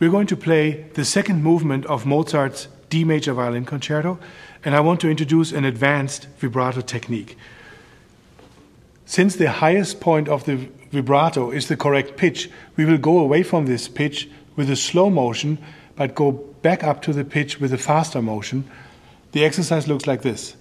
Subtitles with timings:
[0.00, 4.18] We're going to play the second movement of Mozart's D major violin concerto,
[4.64, 7.36] and I want to introduce an advanced vibrato technique.
[9.06, 13.42] Since the highest point of the vibrato is the correct pitch, we will go away
[13.42, 15.58] from this pitch with a slow motion,
[15.96, 18.70] but go back up to the pitch with a faster motion.
[19.32, 20.54] The exercise looks like this.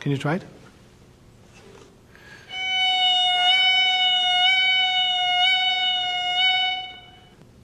[0.00, 0.42] Can you try it?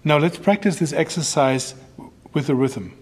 [0.05, 1.75] Now let's practice this exercise
[2.33, 2.97] with a rhythm.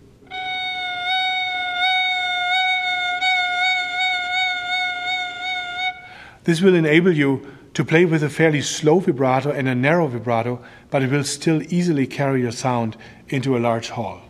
[6.45, 10.62] This will enable you to play with a fairly slow vibrato and a narrow vibrato,
[10.91, 12.97] but it will still easily carry your sound
[13.28, 14.22] into a large hall.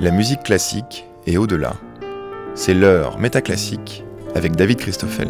[0.00, 1.74] La musique classique est au-delà.
[2.54, 5.28] C'est l'heure métaclassique avec David Christoffel.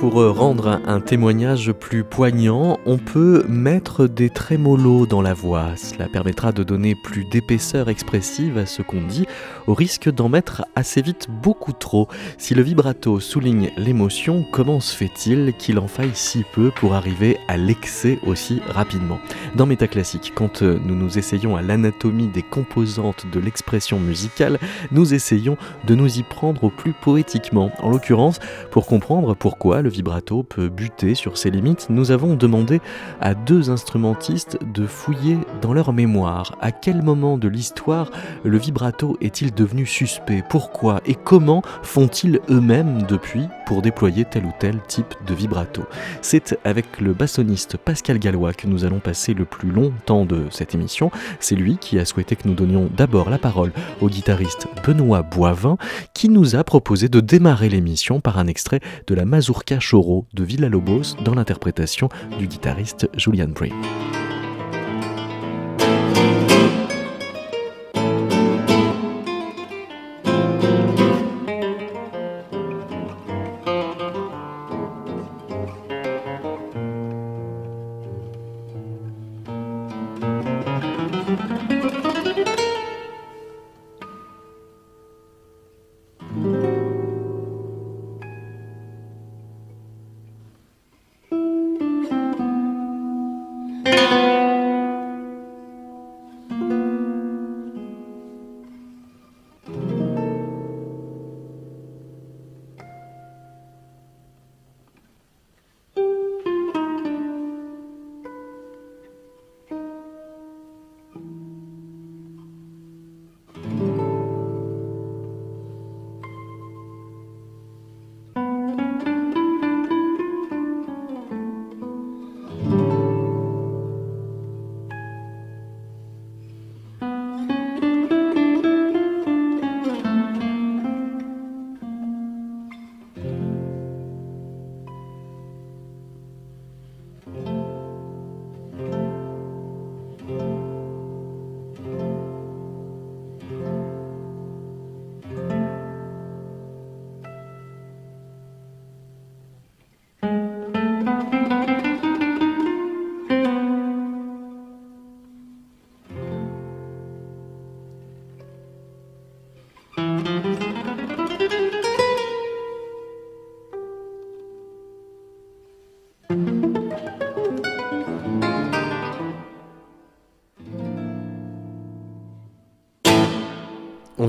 [0.00, 5.76] Pour euh, rendre un témoignage plus poignant, on peut mettre des trémolos dans la voix.
[5.76, 9.26] Cela permettra de donner plus d'épaisseur expressive à ce qu'on dit,
[9.66, 12.08] au risque d'en mettre assez vite beaucoup trop.
[12.38, 17.36] Si le vibrato souligne l'émotion, comment se fait-il qu'il en faille si peu pour arriver
[17.46, 19.18] à l'excès aussi rapidement?
[19.54, 24.58] Dans Métaclassique, quand euh, nous nous essayons à l'anatomie des composantes de l'expression musicale,
[24.92, 27.70] nous essayons de nous y prendre au plus poétiquement.
[27.80, 28.38] En l'occurrence,
[28.70, 32.80] pour comprendre pourquoi le vibrato peut buter sur ses limites, nous avons demandé
[33.20, 36.56] à deux instrumentistes de fouiller dans leur mémoire.
[36.60, 38.10] À quel moment de l'histoire
[38.44, 40.42] le vibrato est-il devenu suspect?
[40.48, 45.82] Pourquoi et comment font-ils eux-mêmes depuis pour déployer tel ou tel type de vibrato?
[46.22, 50.46] C'est avec le bassoniste Pascal Gallois que nous allons passer le plus long temps de
[50.50, 51.10] cette émission.
[51.40, 55.76] C'est lui qui a souhaité que nous donnions d'abord la parole au guitariste Benoît Boivin,
[56.14, 60.44] qui nous a proposé de démarrer l'émission par un extrait de la Mazurka Choro de
[60.44, 62.08] Villa-Lobos dans l'interprétation
[62.38, 63.72] du guitariste Julian Bray.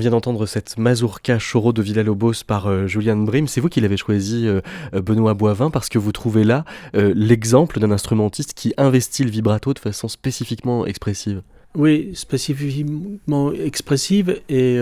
[0.02, 3.46] Vient d'entendre cette mazurka choro de Villa-Lobos par euh, Julian Brim.
[3.46, 4.60] C'est vous qui l'avez choisi, euh,
[4.94, 6.64] euh, Benoît Boivin, parce que vous trouvez là
[6.94, 11.42] l'exemple d'un instrumentiste qui investit le vibrato de façon spécifiquement expressive.
[11.76, 14.78] Oui, spécifiquement expressive et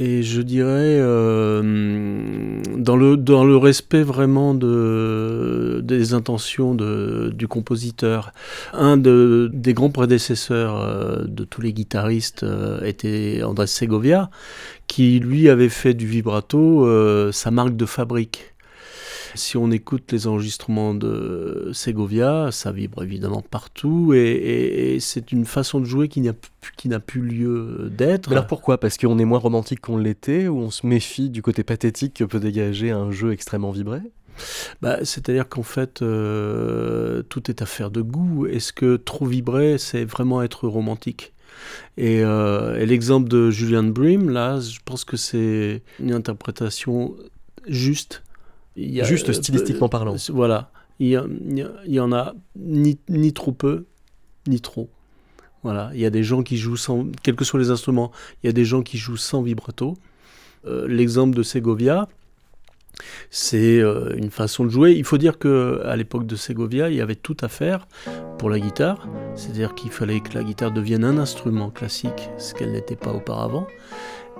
[0.00, 7.48] et je dirais euh, dans, le, dans le respect vraiment de, des intentions de, du
[7.48, 8.32] compositeur.
[8.72, 14.30] Un de, des grands prédécesseurs euh, de tous les guitaristes euh, était Andrés Segovia,
[14.86, 16.88] qui lui avait fait du vibrato
[17.32, 18.54] sa marque de fabrique.
[19.34, 25.80] Si on écoute les enregistrements de Segovia, ça vibre évidemment partout et, c'est une façon
[25.80, 26.32] de jouer qui n'a
[26.76, 28.30] qui n'a plus lieu d'être.
[28.32, 28.78] Alors pourquoi?
[28.78, 32.24] Parce qu'on est moins romantique qu'on l'était ou on se méfie du côté pathétique que
[32.24, 34.00] peut dégager un jeu extrêmement vibré?
[34.82, 38.46] Bah, C'est-à-dire qu'en fait, euh, tout est affaire de goût.
[38.46, 41.32] Est-ce que trop vibrer, c'est vraiment être romantique?
[41.96, 47.14] Et, euh, et l'exemple de Julian Bream, là, je pense que c'est une interprétation
[47.66, 48.22] juste.
[48.80, 50.14] Il y a, juste stylistiquement parlant.
[50.30, 50.70] Voilà.
[51.00, 51.24] Il y, a,
[51.86, 53.86] il y en a ni, ni trop peu,
[54.46, 54.88] ni trop.
[55.62, 58.46] Voilà, il y a des gens qui jouent sans, quels que soient les instruments, il
[58.46, 59.96] y a des gens qui jouent sans vibrato.
[60.66, 62.08] Euh, l'exemple de Segovia,
[63.30, 64.92] c'est euh, une façon de jouer.
[64.92, 67.86] Il faut dire que à l'époque de Segovia, il y avait tout à faire
[68.38, 72.72] pour la guitare, c'est-à-dire qu'il fallait que la guitare devienne un instrument classique, ce qu'elle
[72.72, 73.66] n'était pas auparavant.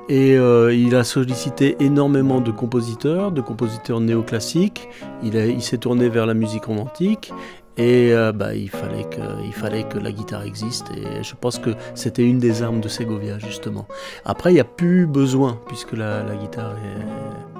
[0.08, 4.88] Et euh, il a sollicité énormément de compositeurs, de compositeurs néoclassiques.
[5.22, 7.30] Il, s'est tourné vers la musique romantique
[7.76, 10.86] et euh, bah, il, fallait que, la guitare existe.
[10.96, 13.86] Et je pense que c'était une des armes de Segovia, justement.
[14.24, 17.04] Après, il n'y a plus besoin, puisque la, guitare est.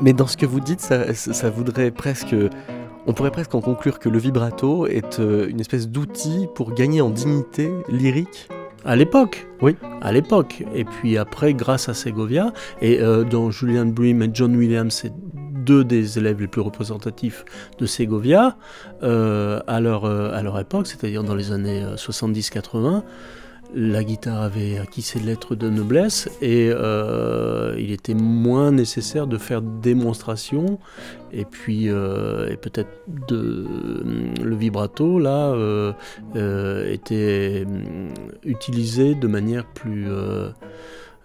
[0.01, 2.35] Mais dans ce que vous dites, ça, ça voudrait presque.
[3.07, 7.01] On pourrait presque en conclure que le vibrato est euh, une espèce d'outil pour gagner
[7.01, 8.49] en dignité lyrique
[8.85, 9.47] à l'époque.
[9.61, 9.77] Oui.
[10.01, 10.65] À l'époque.
[10.75, 15.13] Et puis après, grâce à Segovia, et euh, dont Julian Bream et John Williams, c'est
[15.69, 17.45] deux des élèves les plus représentatifs
[17.79, 18.57] de Segovia,
[19.03, 23.03] euh, à, leur, euh, à leur époque, c'est-à-dire dans les années 70-80,
[23.75, 29.39] la guitare avait acquis ses lettres de noblesse et euh, il était moins nécessaire de
[29.39, 30.79] faire démonstration
[31.33, 32.91] et puis et peut-être
[33.31, 35.55] le vibrato là
[36.91, 37.67] était
[38.45, 40.07] utilisé de manière plus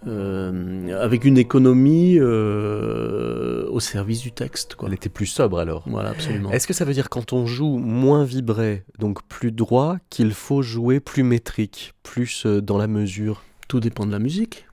[0.05, 4.75] euh, avec une économie euh, au service du texte.
[4.75, 4.89] Quoi.
[4.89, 5.83] Elle était plus sobre alors.
[5.87, 6.51] Voilà, absolument.
[6.51, 10.61] Est-ce que ça veut dire quand on joue moins vibré, donc plus droit, qu'il faut
[10.61, 13.43] jouer plus métrique, plus euh, dans la mesure?
[13.67, 14.65] Tout dépend de la musique.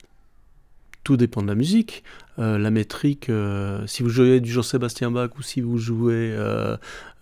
[1.03, 2.03] Tout dépend de la musique.
[2.37, 3.31] la métrique,
[3.87, 6.31] si vous jouez du Jean-Sébastien Bach ou si vous jouez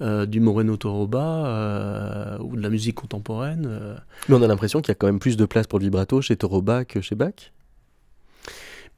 [0.01, 3.95] du Moreno Toroba ou de la musique contemporaine.
[4.27, 6.21] Mais on a l'impression qu'il y a quand même plus de place pour le vibrato
[6.21, 7.53] chez Toroba que chez Bach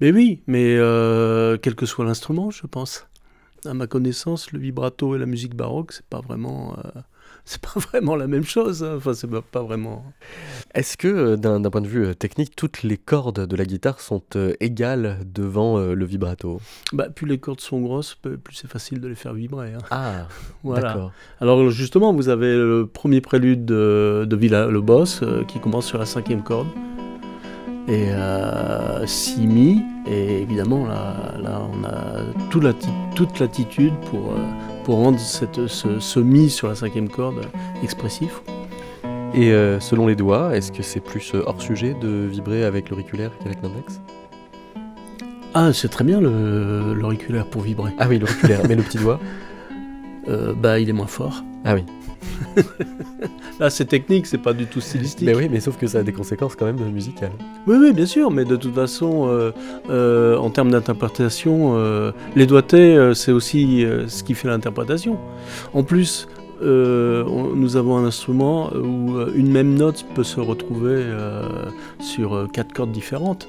[0.01, 3.07] mais oui, mais euh, quel que soit l'instrument, je pense.
[3.65, 7.01] À ma connaissance, le vibrato et la musique baroque, c'est pas vraiment, euh,
[7.45, 8.83] c'est pas vraiment la même chose.
[8.83, 8.95] Hein.
[8.97, 10.03] Enfin, c'est pas vraiment.
[10.73, 14.23] Est-ce que, euh, d'un point de vue technique, toutes les cordes de la guitare sont
[14.59, 16.59] égales devant le vibrato?
[16.93, 19.75] Bah, plus les cordes sont grosses, plus c'est facile de les faire vibrer.
[19.75, 19.85] Hein.
[19.91, 20.27] Ah,
[20.63, 21.11] voilà.
[21.39, 25.99] Alors justement, vous avez le premier prélude de, de Villa le Boss qui commence sur
[25.99, 26.69] la cinquième corde
[27.87, 32.63] et euh, si mi, et évidemment là, là on a toute,
[33.15, 34.37] toute l'attitude pour, euh,
[34.83, 37.41] pour rendre cette, ce, ce, mi sur la cinquième corde
[37.83, 38.41] expressif.
[39.33, 42.89] Et euh, selon les doigts, est-ce que c'est plus euh, hors sujet de vibrer avec
[42.89, 44.01] l'auriculaire qu'avec l'index?
[45.53, 47.91] Ah, c'est très bien l'auriculaire pour vibrer.
[47.97, 49.19] Ah oui, l'auriculaire, mais le petit doigt?
[50.61, 51.43] Bah, il est moins fort.
[51.65, 51.83] Ah oui.
[53.59, 55.27] Là, c'est technique, c'est pas du tout stylistique.
[55.27, 57.31] Mais oui, mais sauf que ça a des conséquences quand même musicales.
[57.67, 59.51] Oui, oui, bien sûr, mais de toute façon, euh,
[59.89, 65.17] euh, en termes d'interprétation, euh, les doigtés, c'est aussi ce qui fait l'interprétation.
[65.73, 66.27] En plus,
[66.61, 71.03] nous avons un instrument où une même note peut se retrouver
[71.99, 73.47] sur quatre cordes différentes,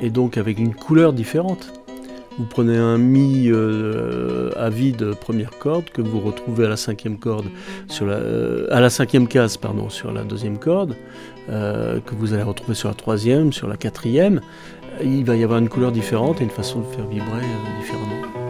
[0.00, 1.81] et donc avec une couleur différente.
[2.38, 7.18] Vous prenez un mi euh, à vide première corde que vous retrouvez à la cinquième
[7.18, 7.46] corde
[7.88, 10.96] sur la, euh, à la cinquième case pardon sur la deuxième corde
[11.50, 14.40] euh, que vous allez retrouver sur la troisième, sur la quatrième.
[15.02, 17.42] Il va y avoir une couleur différente et une façon de faire vibrer
[17.80, 18.41] différemment.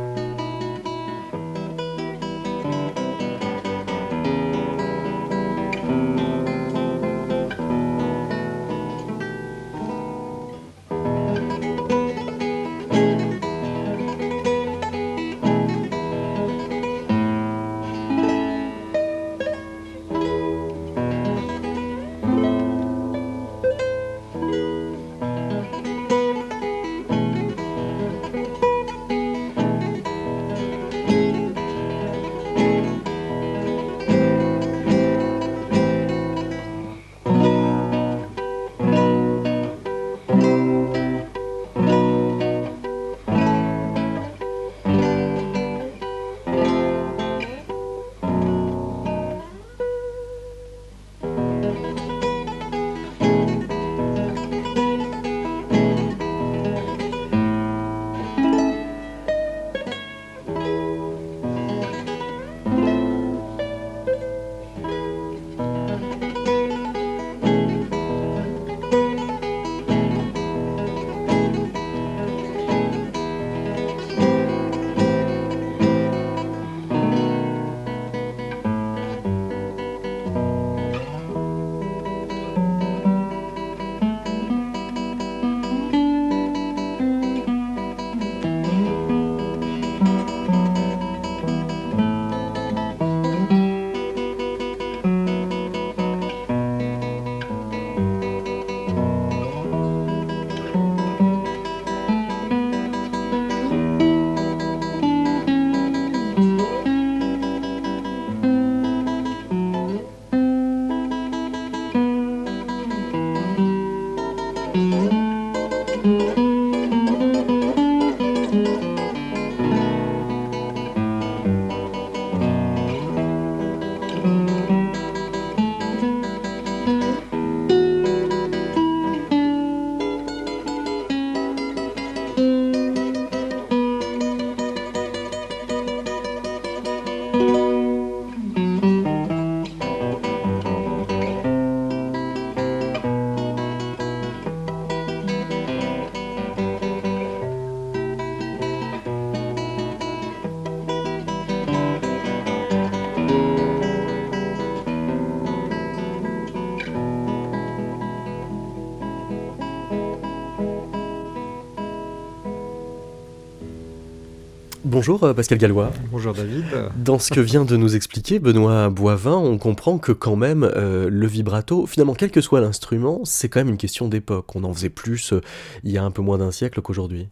[164.93, 165.91] Bonjour euh, Pascal Gallois.
[166.11, 166.67] Bonjour David.
[166.97, 171.09] Dans ce que vient de nous expliquer Benoît Boivin, on comprend que quand même euh,
[171.09, 174.55] le vibrato, finalement quel que soit l'instrument, c'est quand même une question d'époque.
[174.55, 175.41] On en faisait plus euh,
[175.83, 177.31] il y a un peu moins d'un siècle qu'aujourd'hui.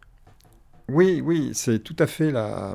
[0.89, 2.73] Oui, oui, c'est tout à fait la,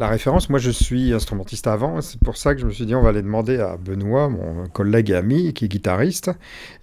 [0.00, 0.48] la référence.
[0.48, 2.00] Moi, je suis instrumentiste avant.
[2.00, 4.66] C'est pour ça que je me suis dit, on va aller demander à Benoît, mon
[4.66, 6.30] collègue et ami, qui est guitariste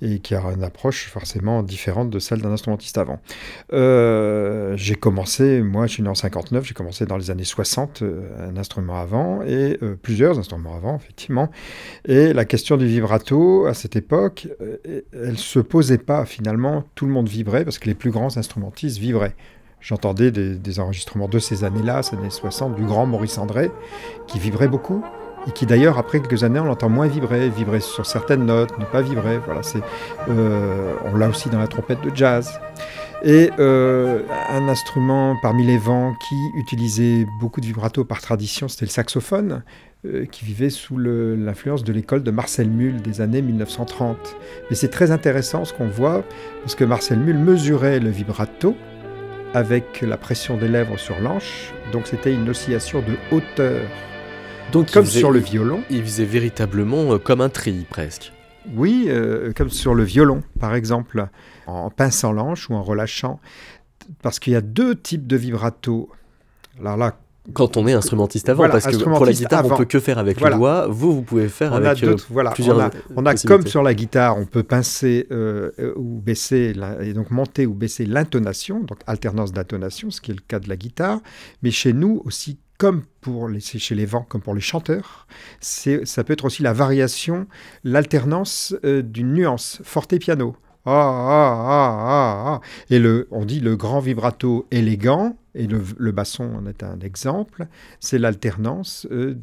[0.02, 3.20] et qui a une approche forcément différente de celle d'un instrumentiste avant.
[3.74, 8.04] Euh, j'ai commencé, moi, je suis né en 59, j'ai commencé dans les années 60,
[8.04, 11.50] euh, un instrument avant et euh, plusieurs instruments avant, effectivement.
[12.06, 14.48] Et la question du vibrato, à cette époque,
[15.12, 16.84] elle se posait pas finalement.
[16.94, 19.36] Tout le monde vibrait parce que les plus grands instrumentistes vibraient.
[19.80, 23.72] J'entendais des, enregistrements de ces années-là, ces années 60, du grand Maurice André,
[24.26, 25.04] qui vibrait beaucoup,
[25.48, 28.86] et qui d'ailleurs, après quelques années, on l'entend moins vibrer, vibrer sur certaines notes, ne
[28.86, 29.38] pas vibrer.
[29.46, 29.82] Voilà, c'est,
[30.30, 32.60] euh, on l'a aussi dans la trompette de jazz.
[33.24, 38.86] Et euh, un instrument parmi les vents qui utilisait beaucoup de vibrato par tradition, c'était
[38.86, 39.64] le saxophone,
[40.06, 44.18] euh, qui vivait sous l'influence de l'école de Marcel Mull des années 1930.
[44.70, 46.24] Mais c'est très intéressant ce qu'on voit,
[46.62, 48.76] parce que Marcel Mull mesurait le vibrato,
[49.54, 51.74] avec la pression des lèvres sur l'anche.
[51.92, 53.82] Donc c'était une oscillation de hauteur.
[54.72, 55.84] Donc comme sur le violon.
[55.90, 58.34] Il faisait véritablement euh, comme un tri presque.
[58.76, 61.28] Oui, euh, comme sur le violon par exemple,
[61.68, 63.40] en pinçant l'anche ou en relâchant.
[64.22, 66.10] Parce qu'il y a deux types de vibrato.
[66.80, 67.18] Alors là,
[67.54, 70.18] quand on est instrumentiste avant, parce que pour la guitare, on on peut que faire
[70.18, 70.88] avec le doigt.
[70.88, 72.92] Vous, vous pouvez faire avec euh, voilà, plusieurs.
[73.16, 77.66] On a, comme sur la guitare, on peut pincer euh, ou baisser et donc monter
[77.66, 81.20] ou baisser l'intonation, donc alternance d'intonation, ce qui est le cas de la guitare.
[81.64, 85.28] Mais chez nous aussi, comme pour les, chez les vents, comme pour les chanteurs,
[85.60, 87.48] ça peut être aussi la variation,
[87.84, 90.56] l'alternance euh, d'une nuance forte piano.
[90.90, 92.62] Ah, ah, ah, ah, ah.
[92.90, 97.68] Et le, on dit le grand vibrato élégant, et le, basson en est un exemple,
[98.00, 99.36] c'est l'alternance, euh,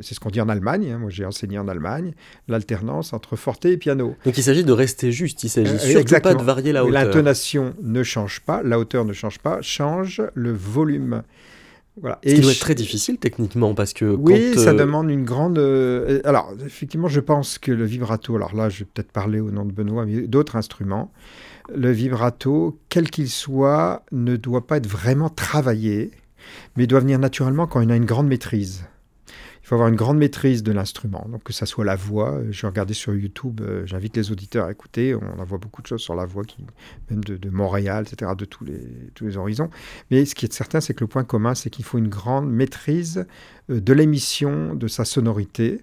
[0.00, 0.98] c'est ce qu'on dit en Allemagne, hein.
[0.98, 2.14] moi j'ai enseigné en Allemagne,
[2.48, 4.14] l'alternance entre forte et piano.
[4.24, 7.04] Donc il s'agit de rester juste, il s'agit euh, surtout pas de varier la hauteur.
[7.04, 11.22] L'intonation ne change pas, la hauteur ne change pas, change le volume.
[12.00, 12.18] Voilà.
[12.24, 14.04] Ce qui doit être très difficile techniquement parce que.
[14.04, 15.58] Oui, ça euh, demande une grande.
[15.58, 19.50] Euh, alors, effectivement, je pense que le vibrato, alors là, je vais peut-être parler au
[19.50, 21.12] nom de Benoît, mais d'autres instruments,
[21.74, 26.12] le vibrato, quel qu'il soit, ne doit pas être vraiment travaillé,
[26.76, 28.84] mais doit venir naturellement quand il a une grande maîtrise
[29.74, 31.26] avoir une grande maîtrise de l'instrument.
[31.30, 34.66] Donc que ça soit la voix, euh, je regardais sur YouTube, euh, j'invite les auditeurs
[34.66, 36.64] à écouter, on en voit beaucoup de choses sur la voix, qui,
[37.10, 38.80] même de, Montréal, etc., de tous les,
[39.14, 39.70] tous les horizons.
[40.10, 42.50] Mais ce qui est certain, c'est que le point commun, c'est qu'il faut une grande
[42.50, 43.26] maîtrise
[43.70, 45.80] euh, de l'émission, de sa sonorité.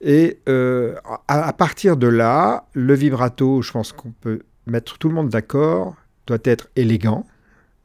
[0.00, 5.28] Et à, partir de là, le vibrato, je pense qu'on peut mettre tout le monde
[5.28, 5.94] d'accord,
[6.26, 7.26] doit être élégant,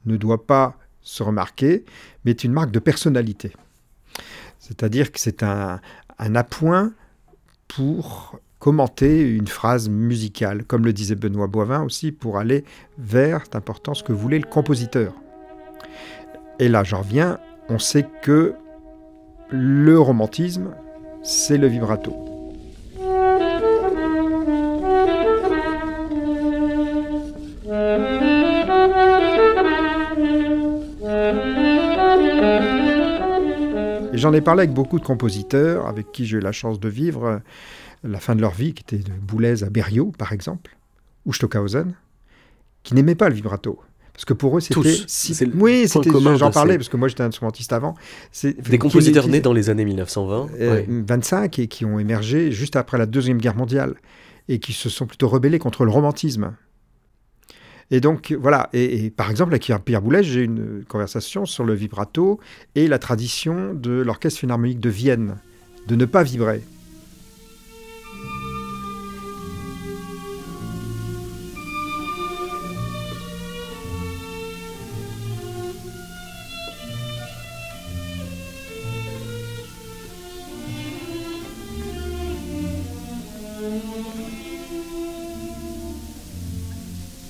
[0.06, 1.84] ne doit pas se remarquer,
[2.24, 3.52] mais est une marque de personnalité.
[4.68, 5.80] C'est-à-dire que c'est un,
[6.20, 6.92] appoint
[7.70, 12.66] pour commenter une phrase musicale, comme le disait Benoît Boivin aussi, pour aller
[12.98, 15.14] vers, c'est important, ce que voulait le compositeur.
[16.60, 18.56] Et là, j'en reviens, on sait que
[19.52, 20.72] le romantisme,
[21.24, 22.27] c'est le vibrato.
[34.18, 37.26] J'en ai parlé avec beaucoup de compositeurs avec qui j'ai eu la chance de vivre
[37.26, 37.38] euh,
[38.04, 40.78] la fin de leur vie, qui étaient de Boulez à Berriot, par exemple,
[41.26, 41.94] ou Stockhausen,
[42.84, 43.80] qui n'aimaient pas le vibrato.
[44.14, 44.96] Parce que pour eux, c'était.
[45.06, 45.38] Si...
[45.54, 45.88] Oui,
[46.38, 47.94] j'en parlais, parce que moi j'étais instrumentiste avant.
[48.44, 50.48] Des compositeurs nés dans les années 1920.
[51.06, 53.96] 25 euh, et qui ont émergé juste après la Deuxième Guerre mondiale
[54.50, 56.56] et qui se sont plutôt rebellés contre le romantisme.
[57.90, 58.70] Et donc, voilà.
[58.74, 62.40] Et, par exemple, avec Pierre Boulez, j'ai une conversation sur le vibrato
[62.76, 65.38] et la tradition de l'Orchestre Philharmonique de Vienne,
[65.88, 66.62] de ne pas vibrer.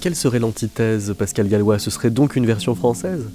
[0.07, 1.79] Quelle serait l'antithèse, Pascal Gallois?
[1.79, 3.25] Ce serait donc une version française?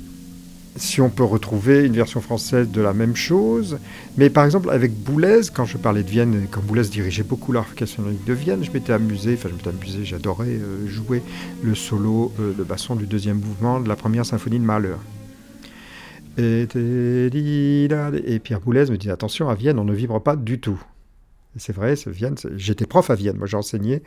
[0.77, 3.77] Si on peut retrouver une version française de la même chose.
[4.17, 8.01] Mais par exemple, avec Boulez, quand je parlais de Vienne, quand Boulez dirigeait beaucoup l'orchestre
[8.27, 11.23] de Vienne, je m'étais amusé, enfin je m'étais amusé, j'adorais euh, jouer
[11.63, 14.97] le solo de euh, basson du deuxième mouvement de la première symphonie de Mahler.
[16.39, 16.67] Et
[18.43, 20.83] Pierre Boulez me dit attention, à Vienne, on ne vibre pas du tout.
[21.57, 23.37] C'est vrai, Vienne, j'étais prof à Vienne.
[23.37, 24.03] Moi, j'ai enseigné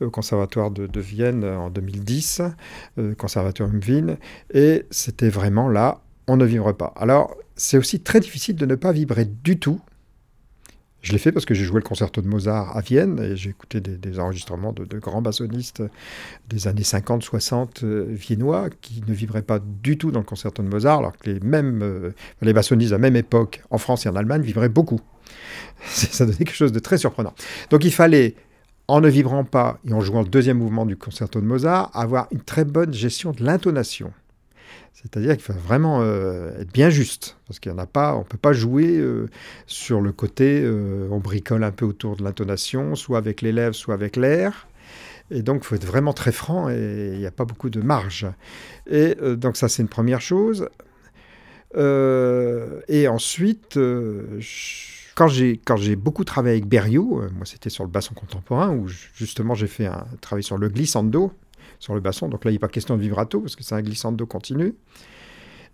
[0.00, 2.42] au conservatoire de, Vienne en 2010,
[2.98, 4.18] euh, conservatoire Vienne,
[4.52, 6.92] et c'était vraiment là, on ne vibre pas.
[6.96, 9.80] Alors, c'est aussi très difficile de ne pas vibrer du tout.
[11.02, 13.50] Je l'ai fait parce que j'ai joué le concerto de Mozart à Vienne et j'ai
[13.50, 15.82] écouté des, enregistrements de, grands bassonistes
[16.50, 20.68] des années 50-60 euh, viennois qui ne vibraient pas du tout dans le concerto de
[20.68, 22.10] Mozart, alors que les mêmes euh,
[22.42, 25.00] les bassonistes à la même époque en France et en Allemagne vibraient beaucoup.
[25.86, 27.34] Ça donnait quelque chose de très surprenant.
[27.70, 28.34] Donc il fallait
[28.88, 32.26] en ne vibrant pas et en jouant le deuxième mouvement du concerto de Mozart, avoir
[32.32, 34.12] une très bonne gestion de l'intonation.
[34.92, 38.36] C'est-à-dire qu'il faut vraiment euh, être bien juste, parce qu'il en a pas, on peut
[38.36, 39.28] pas jouer euh,
[39.66, 43.74] sur le côté, euh, on bricole un peu autour de l'intonation, soit avec les lèvres,
[43.74, 44.66] soit avec l'air.
[45.30, 47.80] Et donc, il faut être vraiment très franc et il n'y a pas beaucoup de
[47.80, 48.26] marge.
[48.90, 50.68] Et donc, ça, c'est une première chose.
[51.76, 53.78] et ensuite,
[55.28, 59.66] quand j'ai beaucoup travaillé avec Berriot, moi, c'était sur le basson contemporain, où justement, j'ai
[59.66, 61.32] fait un travail sur le glissando
[61.80, 62.28] sur le basson.
[62.28, 64.74] Donc là, il n'est pas question de vibrato, parce que c'est un glissando continu.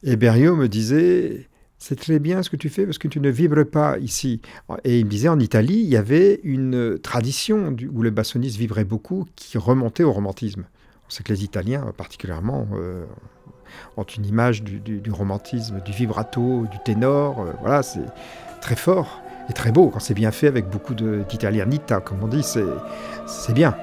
[0.02, 3.28] Et Berriot me disait, c'est très bien ce que tu fais, parce que tu ne
[3.28, 4.40] vibres pas ici.
[4.84, 8.84] Et il me disait, en Italie, il y avait une tradition où le bassoniste vibrait
[8.84, 10.64] beaucoup, qui remontait au romantisme.
[11.06, 13.04] On sait que les Italiens, particulièrement, euh,
[13.96, 17.40] ont une image du, romantisme, du vibrato, du ténor.
[17.40, 18.06] Euh, voilà, c'est
[18.60, 22.42] très fort et très beau quand c'est bien fait avec beaucoup d'italianita, comme on dit,
[22.42, 23.76] c'est bien.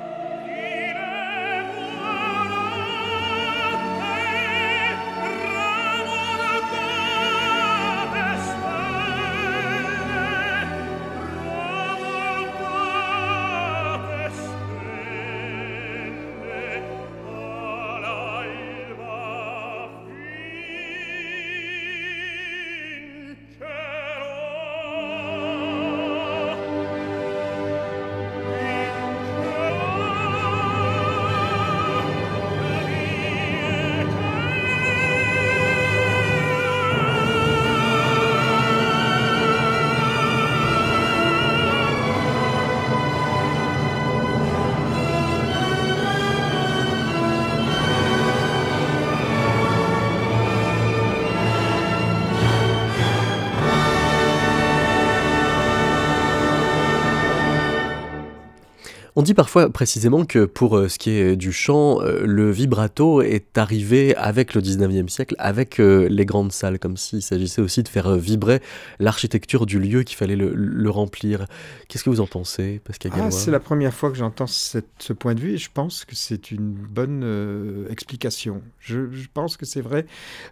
[59.23, 63.57] Dit parfois précisément que pour euh, ce qui est du chant, euh, le vibrato est
[63.57, 67.88] arrivé avec le 19e siècle, avec euh, les grandes salles, comme s'il s'agissait aussi de
[67.88, 68.62] faire vibrer
[68.99, 71.47] l'architecture du lieu qu'il fallait le, remplir.
[71.88, 75.33] Qu'est-ce que vous en pensez, Pascal ah, C'est la première fois que j'entends ce point
[75.33, 78.62] de vue et je pense que c'est une bonne explication.
[78.79, 80.05] Je, pense que c'est vrai.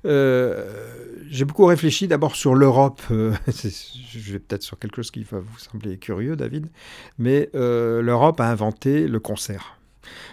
[0.03, 3.01] J'ai beaucoup réfléchi d'abord sur l'Europe.
[3.09, 6.67] je vais peut-être sur quelque chose qui va vous sembler curieux, David,
[7.19, 8.49] mais l'Europe a
[9.07, 9.77] le concert.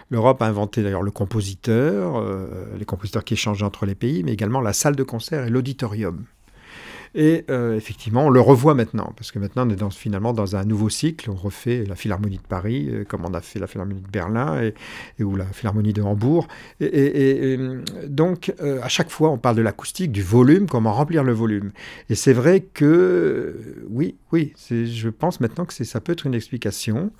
[0.09, 4.33] L'Europe a inventé d'ailleurs le compositeur, euh, les compositeurs qui échangent entre les pays, mais
[4.33, 6.25] également la salle de concert et l'auditorium.
[7.15, 10.63] Et euh, effectivement, on le revoit maintenant, parce que maintenant on est finalement dans un
[10.63, 11.31] nouveau cycle.
[11.31, 14.61] On refait la Philharmonie de Paris, euh, comme on a fait la Philharmonie de Berlin
[15.17, 16.47] et, ou la Philharmonie de Hambourg.
[16.79, 17.57] Et,
[18.05, 21.71] donc, à chaque fois, on parle de l'acoustique, du volume, comment remplir le volume.
[22.09, 27.11] Et c'est vrai que, oui, oui, je pense maintenant que ça peut être une explication.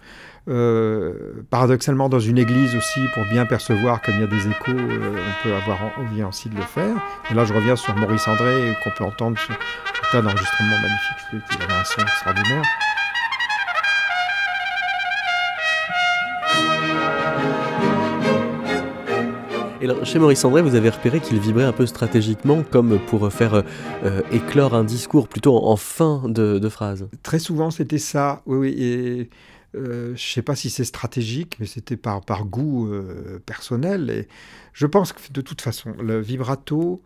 [0.48, 4.72] Euh, paradoxalement, dans une église aussi, pour bien percevoir comme il y a des échos,
[4.72, 6.96] euh, on peut avoir envie aussi de le faire.
[7.30, 11.44] Et là, je reviens sur Maurice André, qu'on peut entendre sur un tas d'enregistrements magnifiques,
[11.52, 12.64] il avait un son extraordinaire.
[19.82, 23.32] Et alors, chez Maurice André, vous avez repéré qu'il vibrait un peu stratégiquement, comme pour
[23.32, 23.64] faire
[24.04, 27.08] euh, éclore un discours plutôt en fin de, de phrase.
[27.24, 28.42] Très souvent, c'était ça.
[28.46, 28.76] Oui, oui.
[28.78, 29.30] Et
[29.76, 34.10] euh, je ne sais pas si c'est stratégique, mais c'était par, goût euh, personnel.
[34.10, 34.28] Et
[34.74, 37.02] je pense que de toute façon, le vibrato,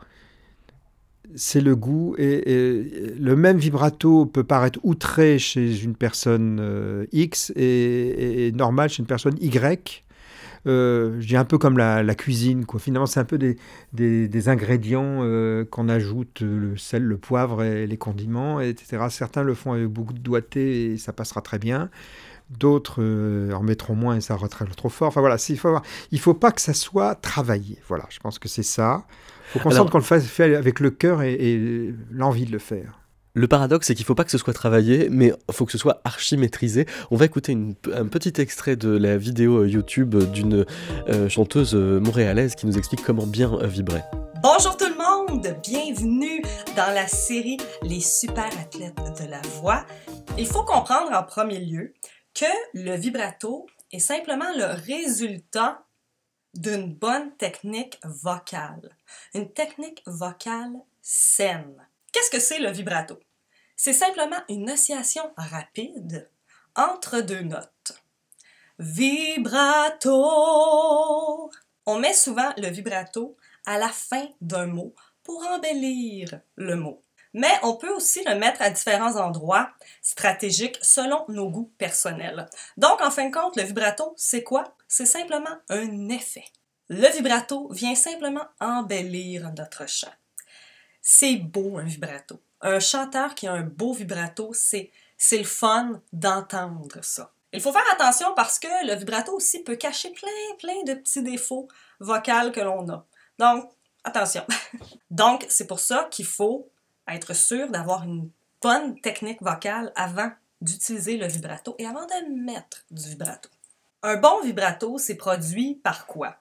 [1.36, 2.16] c'est le goût.
[2.18, 9.00] Et, le même vibrato peut paraître outré chez une personne euh, X et, normal chez
[9.00, 10.03] une personne Y.
[10.66, 12.66] je dis un peu comme la, cuisine.
[12.66, 12.80] Quoi.
[12.80, 13.58] Finalement, c'est un peu des,
[13.94, 15.20] des, des ingrédients
[15.70, 19.06] qu'on ajoute, le sel, le poivre et les condiments, etc.
[19.10, 21.90] Certains le font avec beaucoup de doigté et ça passera très bien
[22.50, 25.10] d'autres euh, en mettront moins et ça retraite trop fort.
[25.10, 25.78] Enfin voilà, il faut
[26.12, 27.78] il faut pas que ça soit travaillé.
[27.88, 29.06] Voilà, je pense que c'est ça.
[29.48, 32.60] Il faut qu'on sente qu'on le fasse fait avec le cœur et, l'envie de le
[32.60, 33.00] faire.
[33.36, 35.72] Le paradoxe, c'est qu'il ne faut pas que ce soit travaillé, mais il faut que
[35.72, 36.86] ce soit archi-maîtrisé.
[37.10, 37.58] On va écouter
[37.92, 40.68] un petit extrait de la vidéo euh, YouTube d'une
[41.10, 44.02] euh, chanteuse montréalaise qui nous explique comment bien vibrer.
[44.44, 46.44] Bonjour tout le monde, bienvenue
[46.76, 49.84] dans la série Les super athlètes de la voix.
[50.38, 51.96] Il faut comprendre en premier lieu
[52.36, 55.84] que le vibrato est simplement le résultat
[56.54, 58.96] d'une bonne technique vocale.
[59.34, 61.88] Une technique vocale saine.
[62.14, 63.20] Qu'est-ce que c'est le vibrato?
[63.76, 66.30] C'est simplement une oscillation rapide
[66.76, 67.94] entre deux notes.
[68.78, 70.12] Vibrato.
[71.88, 77.04] On met souvent le vibrato à la fin d'un mot pour embellir le mot.
[77.34, 79.72] Mais on peut aussi le mettre à différents endroits
[80.04, 82.48] stratégiques selon nos goûts personnels.
[82.78, 84.76] Donc, en fin de compte, le vibrato, c'est quoi?
[84.88, 86.46] C'est simplement un effet.
[86.90, 90.14] Le vibrato vient simplement embellir notre chant.
[91.04, 92.42] C'est beau un vibrato.
[92.62, 97.32] Un chanteur qui a un beau vibrato, c'est c'est le fun d'entendre ça.
[97.54, 101.22] Il faut faire attention parce que le vibrato aussi peut cacher plein, plein de petits
[101.22, 101.68] défauts
[102.00, 103.06] vocaux que l'on a.
[103.38, 103.70] Donc,
[104.04, 104.46] attention.
[105.12, 106.70] Donc, c'est pour ça qu'il faut
[107.08, 108.30] être sûr d'avoir une
[108.62, 113.50] bonne technique vocale avant d'utiliser le vibrato et avant de mettre du vibrato.
[114.02, 116.38] Un bon vibrato, c'est produit par quoi?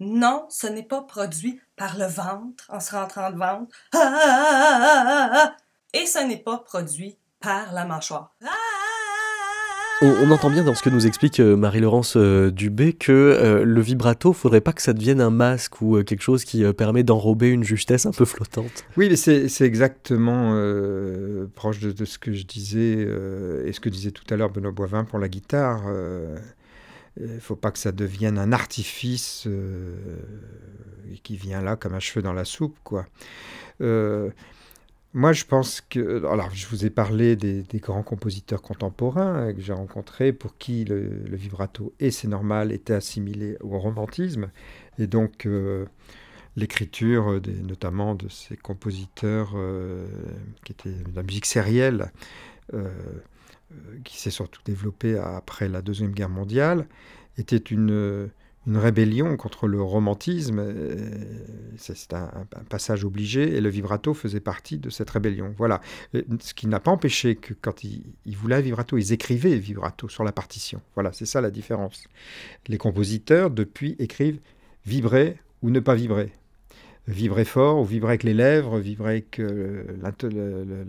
[0.00, 3.74] Non, ce n'est pas produit par le ventre en se rentrant de ventre.
[3.92, 5.56] Ah, ah, ah,
[5.92, 8.34] et ce n'est pas produit par la mâchoire.
[10.00, 13.80] On, entend bien dans ce que nous explique euh, Marie-Laurence euh, Dubé que euh, le
[13.80, 17.64] vibrato, faudrait pas que ça devienne un masque ou quelque chose qui permet d'enrober une
[17.64, 18.84] justesse un peu flottante.
[18.96, 20.52] Oui, mais c'est exactement
[21.56, 23.08] proche de, ce que je disais
[23.64, 25.82] et ce que disait tout à l'heure Benoît Boivin pour la guitare.
[27.20, 29.48] Il ne faut pas que ça devienne un artifice
[31.22, 33.06] qui vient là comme un cheveu dans la soupe, quoi.
[35.14, 36.24] Moi, je pense que.
[36.26, 41.24] Alors, je vous ai parlé des, grands compositeurs contemporains que j'ai rencontrés pour qui le,
[41.36, 44.50] vibrato, et c'est normal, était assimilé au romantisme.
[44.98, 45.86] Et donc, euh,
[46.56, 50.06] l'écriture, notamment de ces compositeurs euh,
[50.64, 52.12] qui étaient de la musique sérielle,
[52.74, 52.90] euh,
[54.04, 56.86] qui s'est surtout développée après la Deuxième Guerre mondiale,
[57.36, 58.30] était une
[58.68, 60.58] une rébellion contre le romantisme.
[60.58, 60.96] Euh,
[61.78, 62.30] c'est un,
[62.68, 65.54] passage obligé et le vibrato faisait partie de cette rébellion.
[65.56, 65.80] Voilà.
[66.12, 70.32] Ce qui n'a pas empêché que quand ils, voulaient vibrato, ils écrivaient vibrato sur la
[70.32, 70.82] partition.
[70.94, 72.04] Voilà, c'est ça la différence.
[72.66, 74.40] Les compositeurs, depuis, écrivent
[74.84, 76.32] vibrer ou ne pas vibrer
[77.08, 79.82] vibrer fort ou vibrer avec les lèvres, vibrer avec euh,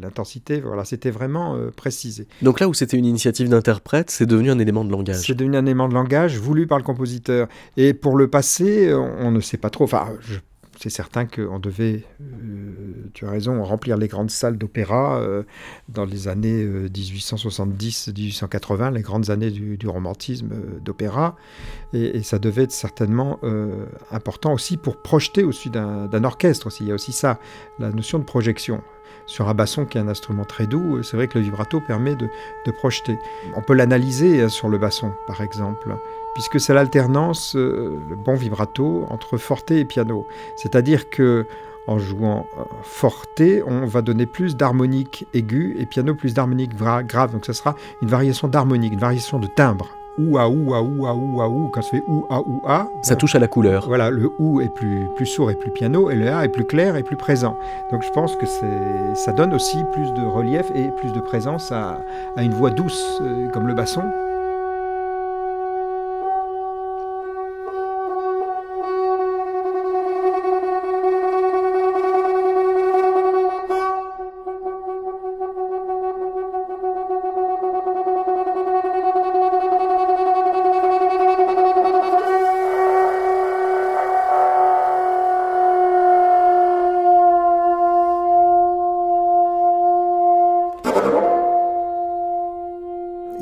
[0.02, 0.60] l'intensité.
[0.60, 2.28] Voilà, c'était vraiment euh, précisé.
[2.42, 5.26] Donc là où c'était une initiative d'interprète, c'est devenu un élément de langage.
[5.26, 7.48] C'est devenu un élément de langage voulu par le compositeur.
[7.78, 9.86] Et pour le passé, on, ne sait pas trop.
[9.86, 10.40] Enfin, je
[10.80, 15.44] c'est certain qu'on devait, euh, tu as raison, remplir les grandes salles d'opéra euh,
[15.90, 21.36] dans les années 1870-1880, euh, les grandes années du, romantisme d'opéra.
[21.92, 23.42] Et, ça devait être certainement
[24.12, 26.70] important aussi pour projeter au-dessus d'un orchestre.
[26.80, 27.42] Il y a aussi ça,
[27.80, 28.82] la notion de projection.
[29.26, 32.16] Sur un basson qui est un instrument très doux, c'est vrai que le vibrato permet
[32.16, 32.30] de,
[32.66, 33.18] de projeter.
[33.56, 35.94] On peut l'analyser sur le basson, par exemple
[36.34, 40.26] puisque c'est l'alternance, euh, le bon vibrato, entre forte et piano.
[40.56, 41.46] C'est-à-dire que
[41.88, 47.32] en jouant euh, forte, on va donner plus d'harmonique aiguë et piano plus d'harmonique grave.
[47.32, 49.90] Donc ça sera une variation d'harmonique, une variation de timbre.
[50.20, 52.62] Ou à ou à ou à ou à ou, quand ça fait ou à ou
[52.68, 52.90] à.
[53.04, 53.86] Ça touche à la couleur.
[53.88, 56.66] Voilà, le ou est plus, plus sourd et plus piano, et le a est plus
[56.66, 57.58] clair et plus présent.
[57.90, 62.02] Donc je pense que ça donne aussi plus de relief et plus de présence à,
[62.36, 64.04] à une voix douce, euh, comme le basson.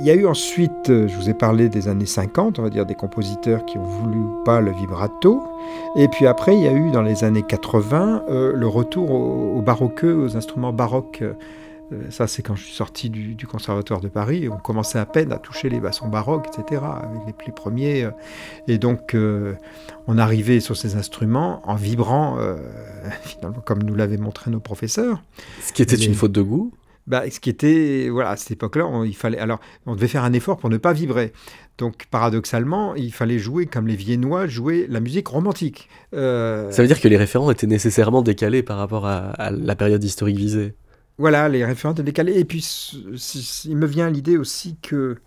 [0.07, 2.85] Y a eu ensuite, euh, je vous ai parlé des années 50, on va dire
[2.85, 5.43] des compositeurs qui ont voulu pas le vibrato.
[5.97, 9.61] Et puis après, il y a eu dans les années 80 euh, le retour au,
[9.61, 11.21] baroqueux, aux instruments baroques.
[11.21, 11.33] Euh,
[12.09, 14.47] ça, c'est quand je suis sorti du, Conservatoire de Paris.
[14.49, 18.09] On commençait à peine à toucher les bassons baroques, etc., avec les plus premiers.
[18.67, 19.15] Et donc,
[20.05, 22.37] on arrivait sur ces instruments en vibrant,
[23.23, 25.23] finalement, comme nous l'avaient montré nos professeurs.
[25.61, 26.73] Ce qui était une faute de goût
[27.07, 30.33] bah, ce qui était, voilà, à cette époque-là, il fallait, alors, on devait faire un
[30.33, 31.31] effort pour ne pas vibrer.
[31.77, 35.89] Donc, paradoxalement, il fallait jouer comme les Viennois jouaient la musique romantique.
[36.13, 40.03] Euh, Ça veut dire que les référents étaient nécessairement décalés par rapport à, la période
[40.03, 40.75] historique visée.
[41.17, 42.37] Voilà, les référents étaient décalés.
[42.37, 42.67] Et puis,
[43.65, 45.17] il me vient l'idée aussi que,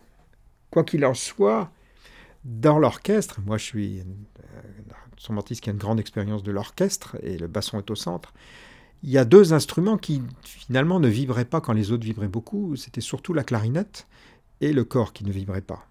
[0.71, 1.71] quoi qu'il en soit,
[2.45, 7.37] dans l'orchestre, moi je suis un instrumentiste qui a une grande expérience de l'orchestre, et
[7.37, 8.33] le basson est au centre,
[9.03, 12.77] il y a deux instruments qui finalement ne vibraient pas quand les autres vibraient beaucoup.
[12.77, 14.07] C'était surtout la clarinette
[14.61, 15.87] et le corps qui ne vibrait pas.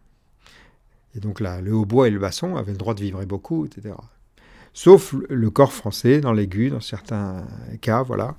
[1.15, 3.95] Et donc là, le hautbois et le basson avaient le droit de vibrer beaucoup, etc.
[4.74, 7.48] sauf le corps français dans l'aigu, dans certains
[7.82, 8.38] cas, voilà.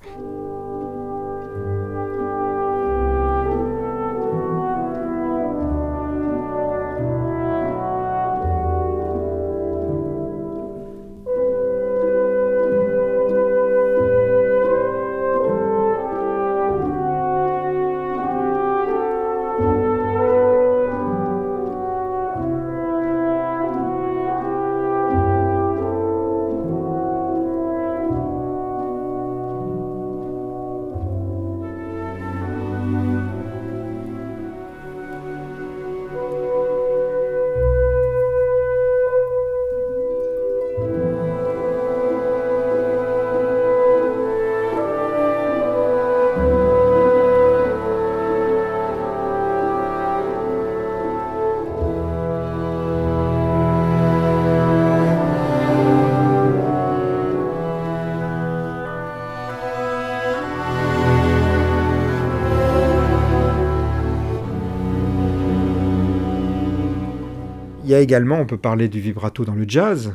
[68.01, 70.15] A également, on peut parler du vibrato dans le jazz.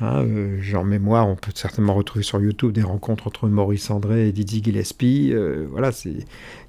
[0.00, 4.28] Hein, euh, en mémoire, on peut certainement retrouver sur YouTube des rencontres entre Maurice André
[4.28, 5.30] et Dizzy Gillespie.
[5.32, 6.12] Euh, voilà, c'est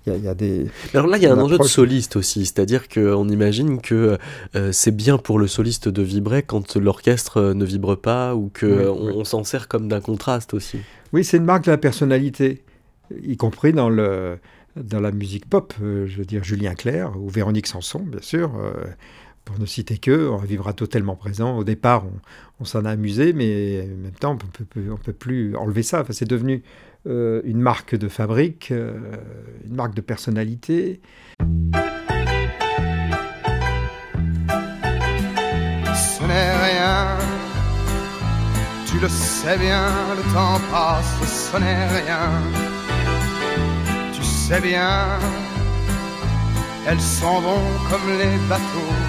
[0.05, 0.67] il y, a des.
[0.93, 4.17] Alors là, il y a un enjeu de soliste aussi, c'est-à-dire qu'on imagine que
[4.55, 8.87] euh, c'est bien pour le soliste de vibrer quand l'orchestre ne vibre pas ou que
[8.87, 10.77] on, s'en sert comme d'un contraste aussi.
[11.11, 12.63] Oui, c'est une marque de la personnalité,
[13.21, 14.37] y compris dans le
[14.77, 15.73] dans la musique pop.
[15.81, 18.51] je veux dire Julien Clerc ou Véronique Sanson, bien sûr
[19.47, 21.57] pour ne citer que, un vibrato tellement présent.
[21.57, 22.03] Au départ,
[22.59, 24.37] on, s'en a amusé, mais en même temps,
[24.75, 26.01] on ne peut plus enlever ça.
[26.01, 26.63] Enfin, c'est devenu
[27.07, 28.99] euh, une marque de fabrique, euh,
[29.65, 30.99] une marque de personnalité.
[35.95, 37.17] Ce n'est rien,
[38.85, 42.31] tu le sais bien, le temps passe, ce n'est rien.
[44.13, 45.05] Tu sais bien,
[46.85, 49.06] elles s'en vont comme les bateaux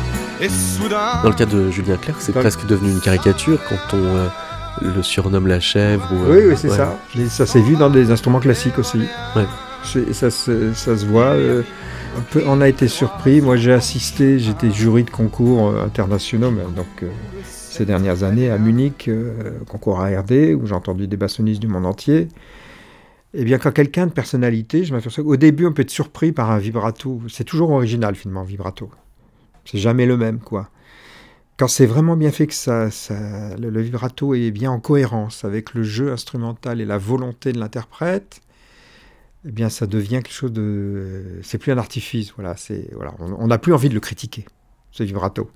[1.22, 4.28] dans le cas de Julien Clerc, c'est presque devenu une caricature quand on euh,
[4.82, 6.08] le surnomme la chèvre.
[6.12, 6.96] Ou, oui, oui, c'est ça.
[7.28, 9.00] ça s'est vu dans des instruments classiques aussi.
[10.12, 11.32] Ça, se, ça se voit.
[11.34, 11.62] Euh,
[12.46, 13.40] on, a été surpris.
[13.40, 17.04] Moi, j'ai assisté, j'étais jury de concours euh, internationaux, donc
[17.44, 19.10] ces dernières années à Munich,
[19.68, 22.28] concours ARD, où j'ai entendu des bassonistes du monde entier.
[23.34, 26.32] Et eh bien, quand quelqu'un de personnalité, je m'aperçois qu'au début, on peut être surpris
[26.32, 27.20] par un vibrato.
[27.28, 28.90] C'est toujours original, finalement, vibrato.
[29.70, 30.70] C'est jamais le même, quoi.
[31.58, 32.88] Quand c'est vraiment bien fait, que ça,
[33.58, 38.40] le, vibrato est bien en cohérence avec le jeu instrumental et la volonté de l'interprète,
[39.44, 41.40] eh bien, ça devient quelque chose de.
[41.42, 42.56] C'est plus un artifice, voilà.
[42.56, 44.46] C'est voilà, on n'a plus envie de le critiquer,
[44.90, 45.50] ce vibrato.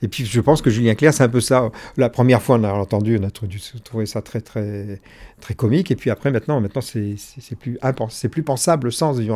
[0.00, 1.70] Et puis je pense que Julien Clerc, c'est un peu ça.
[1.96, 5.00] La première fois, on a entendu, on a trouvé ça très très
[5.40, 5.90] très comique.
[5.90, 7.16] Et puis après, maintenant, maintenant c'est
[7.58, 7.78] plus
[8.10, 9.30] c'est plus pensable le sens du.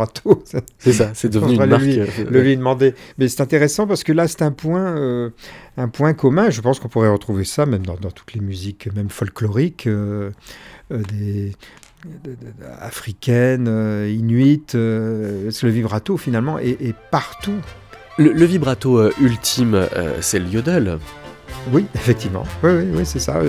[0.79, 1.83] C'est ça, c'est devenu une marque.
[1.83, 2.95] Euh, le lui demander.
[3.19, 5.31] Mais c'est intéressant parce que là, c'est un point euh,
[5.77, 6.51] un point commun.
[6.51, 10.31] Je pense qu'on pourrait retrouver ça même dans, toutes les musiques, même folkloriques, euh,
[10.91, 11.53] des
[12.81, 13.67] africaines,
[14.09, 14.75] inuites.
[14.75, 17.61] le vibrato finalement est partout
[18.19, 20.99] le, vibrato euh, ultime, euh, c'est le yodel.
[21.73, 22.45] Oui, effectivement.
[22.63, 23.41] Oui, oui, oui c'est ça.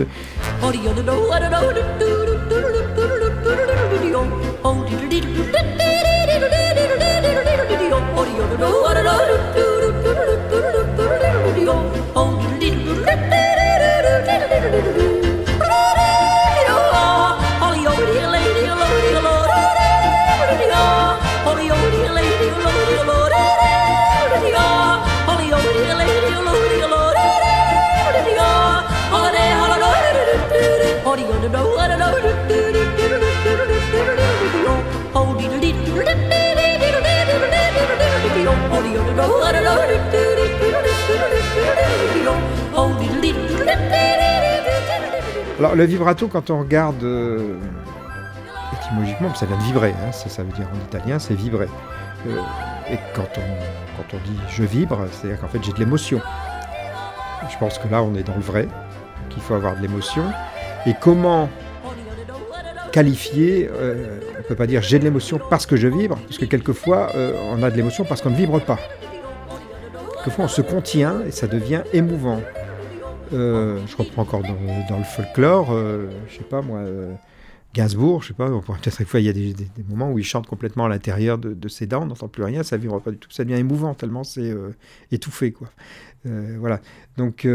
[45.75, 47.55] Le vibrato, quand on regarde euh,
[48.79, 51.67] étymologiquement, ça vient de vibrer, hein, ça, veut dire en italien, c'est vibrer.
[52.27, 52.37] Euh,
[52.91, 56.21] et quand on, quand on dit je vibre, c'est-à-dire qu'en fait j'ai de l'émotion.
[57.49, 58.67] Je pense que là on est dans le vrai,
[59.31, 60.23] qu'il faut avoir de l'émotion.
[60.85, 61.49] Et comment
[62.91, 66.37] qualifier, euh, on ne peut pas dire j'ai de l'émotion parce que je vibre, parce
[66.37, 67.09] que quelquefois
[67.51, 68.77] on a de l'émotion parce qu'on ne vibre pas.
[70.17, 72.41] Quelquefois on se contient et ça devient émouvant.
[73.33, 77.13] Euh, je reprends encore dans, le folklore, euh, je sais pas moi, euh,
[77.73, 79.55] Gainsbourg, je sais pas, peut-être une fois il y a des,
[79.89, 82.77] moments où il chante complètement à l'intérieur de, ses dents, on n'entend plus rien, ça
[82.77, 84.53] vibre pas du tout, ça devient émouvant tellement c'est
[85.11, 85.69] étouffé quoi.
[86.25, 86.79] voilà.
[87.17, 87.47] Donc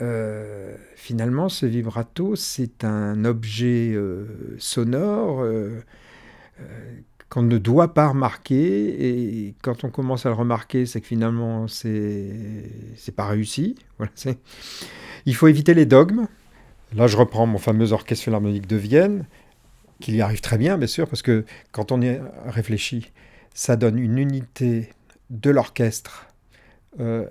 [0.00, 4.26] euh, finalement, ce vibrato, c'est un objet euh,
[4.58, 5.80] sonore euh,
[7.30, 9.46] qu'on ne doit pas remarquer.
[9.46, 12.30] Et quand on commence à le remarquer, c'est que finalement, c'est
[12.96, 13.76] c'est pas réussi.
[13.98, 14.12] Voilà,
[15.26, 16.28] il faut éviter les dogmes.
[16.94, 19.26] Là, je reprends mon fameux orchestre philharmonique de Vienne,
[20.00, 23.10] qu'il y arrive très bien, bien sûr, parce que quand on y réfléchit,
[23.52, 24.90] ça donne une unité
[25.30, 26.26] de l'orchestre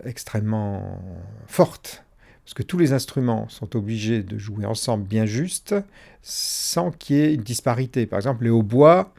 [0.06, 1.02] extrêmement
[1.48, 2.04] forte
[2.48, 5.76] parce que tous les instruments sont obligés de jouer ensemble bien juste,
[6.22, 8.06] sans qu'il y ait une disparité.
[8.06, 9.14] Par exemple, les hautbois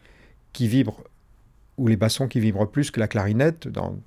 [0.52, 1.02] qui vibrent,
[1.76, 3.98] ou les bassons qui vibrent plus que la clarinette dans,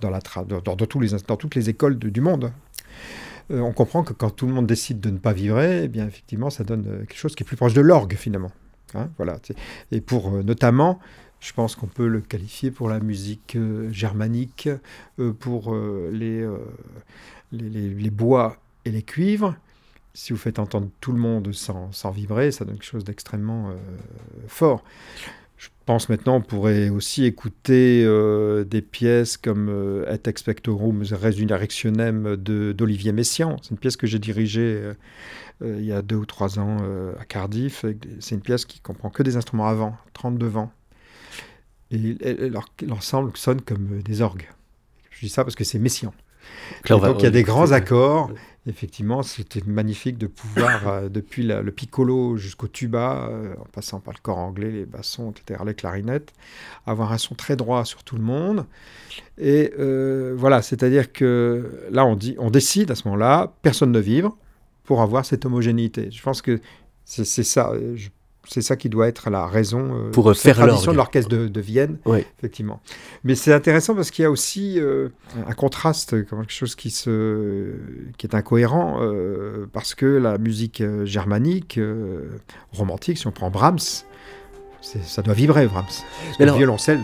[0.00, 2.52] dans, la dans, dans, tous les, dans toutes les écoles du monde.
[3.50, 6.06] Euh, on comprend que quand tout le monde décide de ne pas vibrer, eh bien
[6.06, 8.52] effectivement, ça donne euh, quelque chose qui est plus proche de l'orgue finalement.
[8.94, 9.38] Hein, voilà.
[9.90, 10.98] Et pour euh, notamment,
[11.40, 13.56] je pense qu'on peut le qualifier pour la musique
[13.90, 14.68] germanique,
[15.38, 16.44] pour les,
[17.52, 19.54] les, les, bois et les cuivres,
[20.14, 23.72] si vous faites entendre tout le monde sans, sans vibrer, ça donne quelque chose d'extrêmement
[24.48, 24.82] fort.
[25.58, 32.36] Je pense maintenant on pourrait aussi écouter euh, des pièces comme euh, Et expectorum resurrectionem
[32.36, 33.56] d'Olivier Messiaen.
[33.62, 34.80] C'est une pièce que j'ai dirigée
[35.62, 36.76] euh, il y a deux ou trois ans
[37.18, 37.84] à Cardiff.
[38.20, 40.72] C'est une pièce qui comprend que des instruments avant, 32 vents.
[41.90, 42.16] Et
[42.82, 44.48] l'ensemble sonne comme des orgues.
[45.10, 46.12] Je dis ça parce que c'est Messiaen.
[46.88, 48.30] donc il y a des grands accords
[48.68, 54.14] effectivement, c'était magnifique de pouvoir, euh, depuis le piccolo jusqu'au tuba, euh, en passant par
[54.14, 56.32] le corps anglais, les bassons, etc., les clarinettes,
[56.86, 58.66] avoir un son très droit sur tout le monde.
[59.38, 64.00] Et euh, voilà, c'est-à-dire que là, on, dit, on décide à ce moment-là, personne ne
[64.00, 64.36] vibre,
[64.84, 66.10] pour avoir cette homogénéité.
[66.10, 66.60] Je pense que
[67.04, 67.72] c'est ça.
[67.94, 68.08] Je
[68.46, 71.98] c'est ça qui doit être la raison euh, pour faire tradition de l'orchestre de, Vienne,
[72.38, 72.80] effectivement.
[73.24, 75.08] Mais c'est intéressant parce qu'il y a aussi euh,
[75.46, 77.74] un contraste, quelque chose qui, se,
[78.16, 81.78] qui est incohérent, euh, parce que la musique germanique,
[82.72, 83.78] romantique, si on prend Brahms,
[84.80, 85.84] ça doit vibrer, Brahms.
[86.38, 87.00] le violoncelle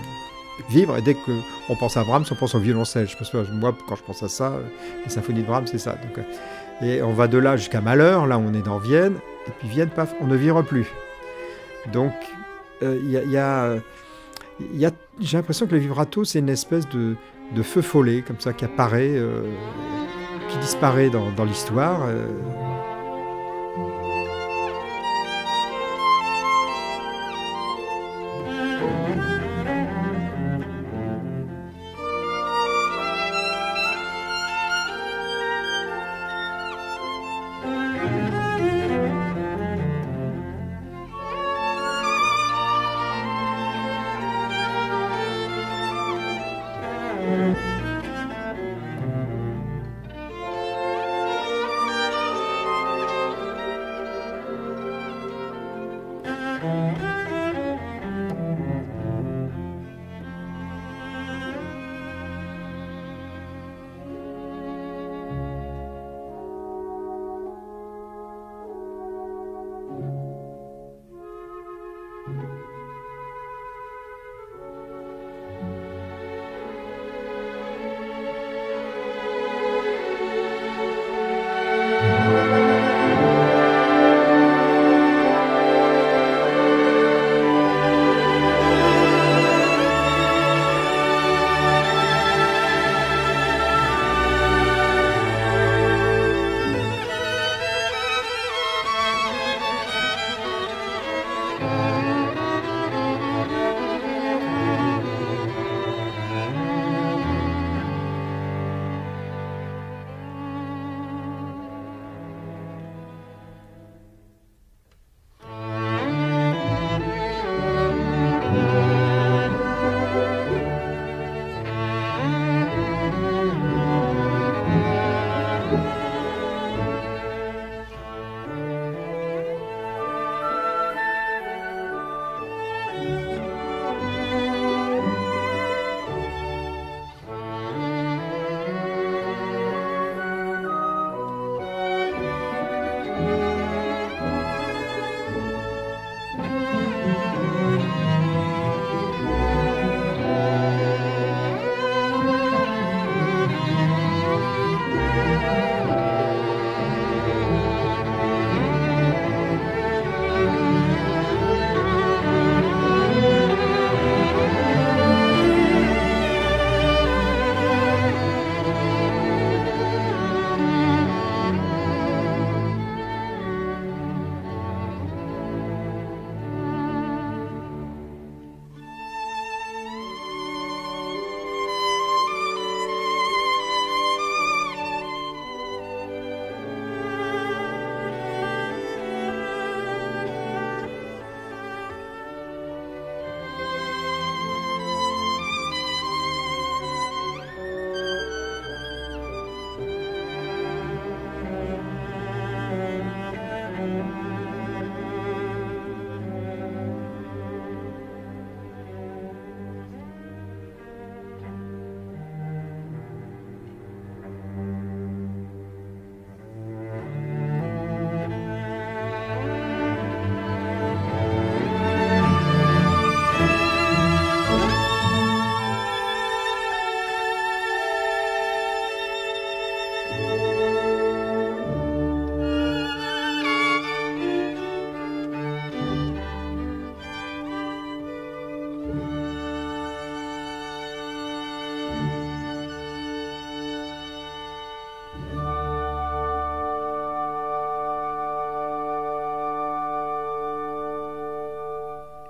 [0.70, 3.08] vibre, et dès qu'on pense à Brahms, on pense au violoncelle.
[3.08, 4.60] Je pense, moi, quand je pense à ça,
[5.04, 5.92] les symphonies de Brahms, c'est ça.
[5.92, 6.24] Donc,
[6.80, 9.16] et on va de là jusqu'à Malheur, là on est dans Vienne,
[9.46, 10.86] et puis Vienne, paf, on ne vibre plus.
[11.92, 12.12] Donc,
[12.82, 13.80] euh, il y a,
[15.20, 17.16] j'ai l'impression que le vibrato, c'est une espèce de,
[17.62, 19.42] feu follet, comme ça, qui apparaît, euh,
[20.48, 22.08] qui disparaît dans, dans l'histoire.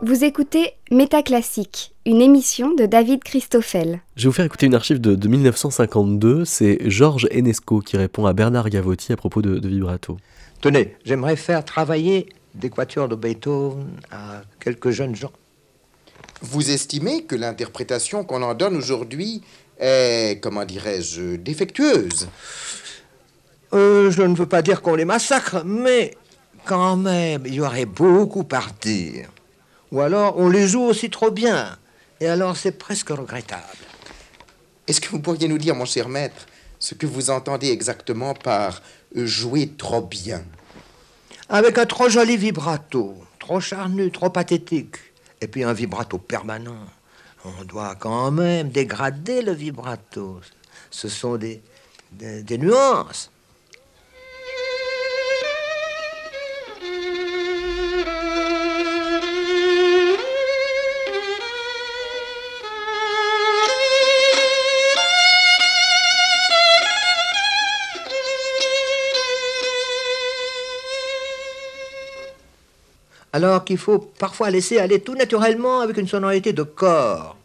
[0.07, 4.03] Vous écoutez Métaclassique, une émission de David Christoffel.
[4.17, 6.45] Je vais vous faire écouter une archive de, 1952.
[6.45, 10.19] C'est Georges Enesco qui répond à Bernard Gavotti à propos de, vibrato.
[10.61, 15.33] Tenez, j'aimerais faire travailler des quatuors de Beethoven à quelques jeunes gens.
[16.43, 19.41] Vous estimez que l'interprétation qu'on en donne aujourd'hui
[19.81, 22.29] est, comment dirais-je, défectueuse?
[23.73, 26.15] Euh, Je ne veux pas dire qu'on les massacre, mais
[26.67, 29.31] quand même, il y aurait beaucoup à dire.
[29.95, 31.79] Ou alors on les joue aussi trop bien.
[32.21, 33.63] Et alors c'est presque regrettable.
[34.89, 36.47] Est-ce que vous pourriez nous dire, mon cher maître,
[36.81, 38.83] ce que vous entendez exactement par
[39.15, 40.43] jouer trop bien?
[41.49, 44.97] Avec un trop joli vibrato, trop charnu, trop pathétique,
[45.41, 46.87] et puis un vibrato permanent.
[47.45, 50.41] On doit quand même dégrader le vibrato.
[50.91, 51.63] Ce sont des,
[52.11, 53.31] des nuances.
[73.35, 77.37] Alors qu'il faut parfois laisser aller tout naturellement avec une sonorité de corps.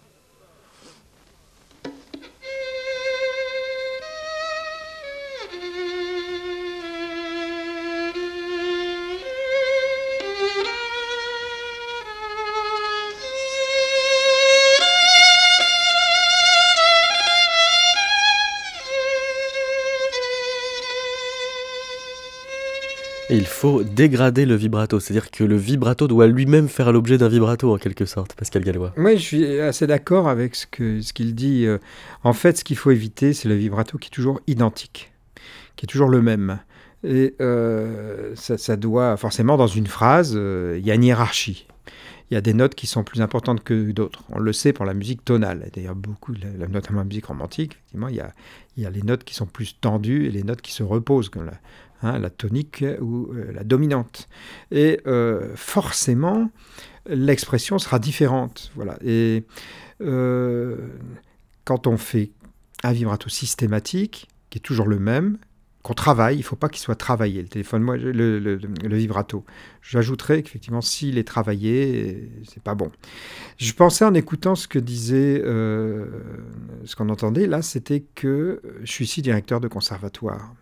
[23.59, 27.77] Faut dégrader le vibrato, c'est-à-dire que le vibrato doit lui-même faire l'objet d'un vibrato en
[27.77, 28.93] quelque sorte, Pascal Gallois.
[28.95, 31.65] Oui, je suis assez d'accord avec ce qu'il dit.
[31.65, 31.77] Euh.
[32.23, 35.11] En fait, ce qu'il faut éviter, c'est le vibrato qui est toujours identique,
[35.75, 36.59] qui est toujours le même.
[37.03, 41.67] Et euh, ça, doit forcément, dans une phrase, euh, il y a une hiérarchie.
[42.31, 44.23] Il y a des notes qui sont plus importantes que d'autres.
[44.29, 45.69] On le sait pour la musique tonale.
[45.75, 46.33] D'ailleurs, beaucoup,
[46.69, 50.31] notamment la musique romantique, effectivement, il y, a, les notes qui sont plus tendues et
[50.31, 51.29] les notes qui se reposent,
[52.01, 54.29] Hein, la tonique ou euh, la dominante.
[54.71, 56.49] Et euh, forcément,
[57.05, 58.71] l'expression sera différente.
[58.75, 58.97] Voilà.
[59.03, 59.43] Et
[60.01, 60.77] euh,
[61.65, 62.31] quand on fait
[62.83, 65.39] un vibrato systématique, qui est toujours le même,
[65.83, 69.43] qu'on travaille, il ne faut pas qu'il soit travaillé, le le, vibrato.
[69.81, 72.91] J'ajouterais qu'effectivement, s'il est travaillé, c'est pas bon.
[73.57, 79.05] Je pensais en écoutant ce que disait, ce qu'on entendait là, c'était que je suis
[79.05, 80.53] ici directeur de conservatoire.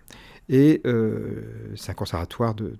[0.49, 2.77] Et euh, c'est un conservatoire de,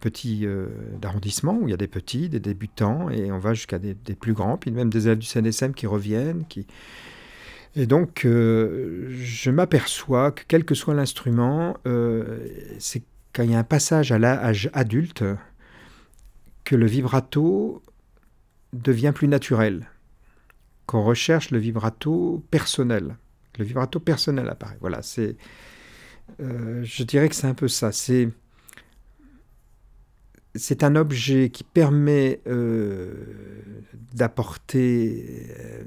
[0.00, 0.68] petits euh,
[1.00, 4.34] d'arrondissement où il y a des petits, des débutants, et on va jusqu'à des, plus
[4.34, 6.44] grands, puis même des élèves du CNSM qui reviennent.
[7.76, 11.76] Et donc, euh, je m'aperçois que quel que soit l'instrument,
[12.78, 13.02] c'est
[13.32, 15.24] quand il y a un passage à l'âge adulte
[16.62, 17.82] que le vibrato
[18.72, 19.88] devient plus naturel,
[20.86, 23.16] qu'on recherche le vibrato personnel.
[23.58, 24.78] Le vibrato personnel apparaît.
[24.80, 25.36] Voilà, c'est
[26.40, 27.92] euh, je dirais que c'est un peu ça.
[27.92, 28.28] C'est
[30.56, 33.12] c'est un objet qui permet euh,
[34.12, 35.82] d'apporter euh,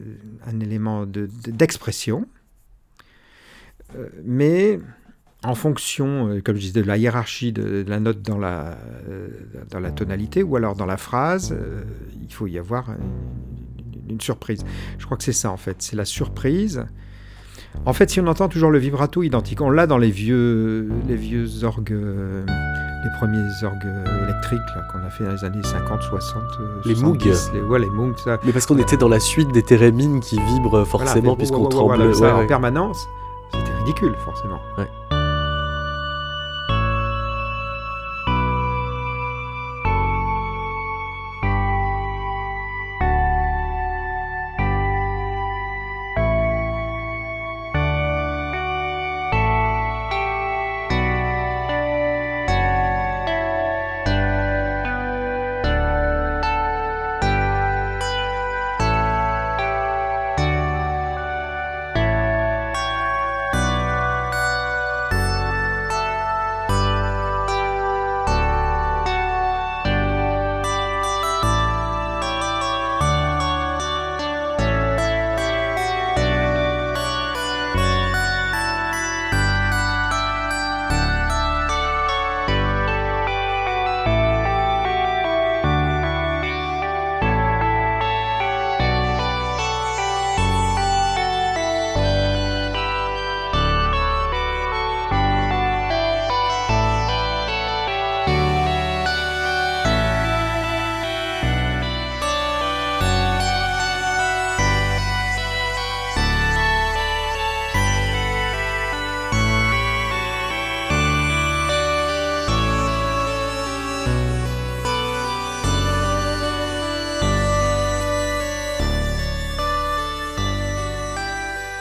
[0.45, 2.27] un élément d'expression,
[4.25, 4.77] mais
[5.43, 8.77] en fonction, comme je disais, de la hiérarchie de, la note dans la,
[9.69, 11.57] dans la tonalité ou alors dans la phrase,
[12.21, 12.93] il faut y avoir
[14.09, 14.65] une surprise.
[14.97, 16.85] Je crois que c'est ça en fait, c'est la surprise
[17.85, 21.15] en fait, si on entend toujours le vibrato identique, on l'a dans les vieux, les
[21.15, 23.87] vieux orgues, euh, les premiers orgues
[24.23, 24.59] électriques
[24.91, 26.43] qu'on a fait dans les années 50, 60,
[26.85, 27.23] les Moog.
[27.23, 28.39] Les, ouais, les Moog, ça.
[28.43, 32.47] Mais parce qu'on était dans la suite des thérémines qui vibrent forcément puisqu'on tremble en
[32.47, 33.07] permanence.
[33.53, 34.59] C'était ridicule, forcément.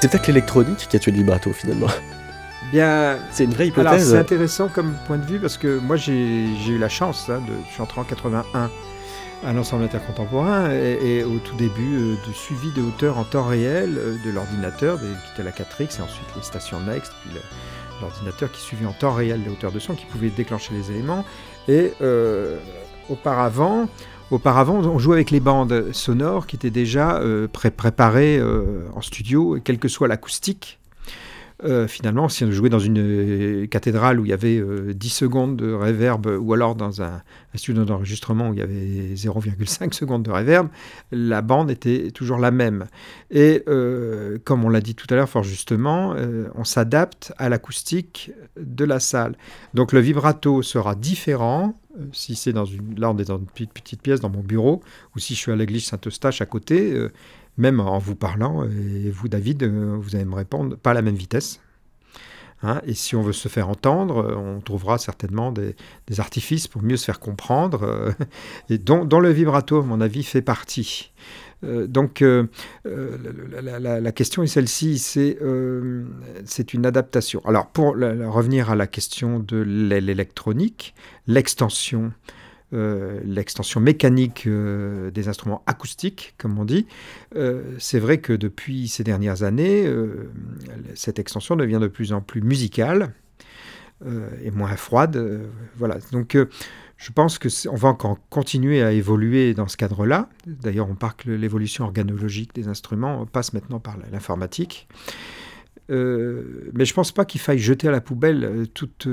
[0.06, 1.88] C'est peut-être l'électronique qui a tué le vibrato finalement.
[2.70, 4.10] Bien, c'est une vraie alors, hypothèse.
[4.10, 7.52] c'est intéressant comme point de vue parce que moi j'ai eu la chance, hein, de,
[7.66, 8.70] je suis entré en 81
[9.44, 13.46] à l'ensemble intercontemporain et, et au tout début euh, du suivi de hauteur en temps
[13.46, 17.40] réel euh, de l'ordinateur, qui était la 4X et ensuite les stations Next, puis
[18.00, 21.24] l'ordinateur qui suivait en temps réel les hauteurs de son, qui pouvait déclencher les éléments.
[21.66, 22.58] Et euh,
[23.08, 23.88] auparavant,
[24.30, 29.00] auparavant, on jouait avec les bandes sonores qui étaient déjà euh, pré- préparées euh, en
[29.02, 30.78] studio, quelle que soit l'acoustique.
[31.64, 35.08] Euh, finalement, si on jouait dans une euh, cathédrale où il y avait euh, 10
[35.08, 37.22] secondes de réverb, ou alors dans un,
[37.54, 40.68] studio d'enregistrement où il y avait 0,5 secondes de réverb,
[41.12, 42.86] la bande était toujours la même.
[43.30, 47.48] Et euh, comme on l'a dit tout à l'heure fort justement, euh, on s'adapte à
[47.48, 49.36] l'acoustique de la salle.
[49.72, 52.98] Donc le vibrato sera différent euh, si c'est dans une...
[52.98, 54.82] Là, on est dans une petite, pièce dans mon bureau,
[55.14, 57.12] ou si je suis à l'église Saint-Eustache à côté, euh,
[57.56, 61.02] même en vous parlant, et vous, David, euh, vous allez me répondre, pas à la
[61.02, 61.60] même vitesse.
[62.62, 65.74] Hein, et si on veut se faire entendre, euh, on trouvera certainement des,
[66.18, 68.12] artifices pour mieux se faire comprendre, euh,
[68.70, 71.12] et dont, le vibrato, à mon avis, fait partie.
[71.62, 72.22] Donc,
[72.84, 75.38] la, question est celle-ci, c'est
[76.74, 77.40] une adaptation.
[77.44, 80.94] Alors, pour revenir à la question de l'é- l'électronique,
[81.26, 82.12] l'extension
[82.72, 86.86] euh, l'extension mécanique euh, des instruments acoustiques, comme on dit,
[87.36, 89.88] euh, c'est vrai que depuis ces dernières années,
[90.94, 93.12] cette extension devient de plus en plus musicale
[94.44, 95.46] et moins froide.
[95.76, 95.98] voilà.
[96.12, 96.36] Donc,
[96.98, 100.28] je pense que c'est- on va encore continuer à évoluer dans ce cadre-là.
[100.46, 104.86] D'ailleurs, on part que l'évolution organologique des instruments passe maintenant par l'informatique.
[105.88, 109.08] Mais je pense pas qu'il faille jeter à la poubelle toute,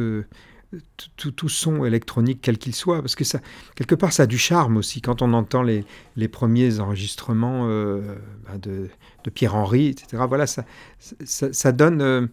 [1.18, 3.40] tout, tout- son électronique, quel qu'il soit, parce que ça,
[3.76, 5.02] quelque part, ça a du charme aussi.
[5.02, 8.16] Quand on entend les, les premiers enregistrements euh,
[8.48, 8.90] ben, de,
[9.24, 10.66] de Pierre-Henry, etc., voilà, ça,
[11.00, 12.28] ça, donne euh,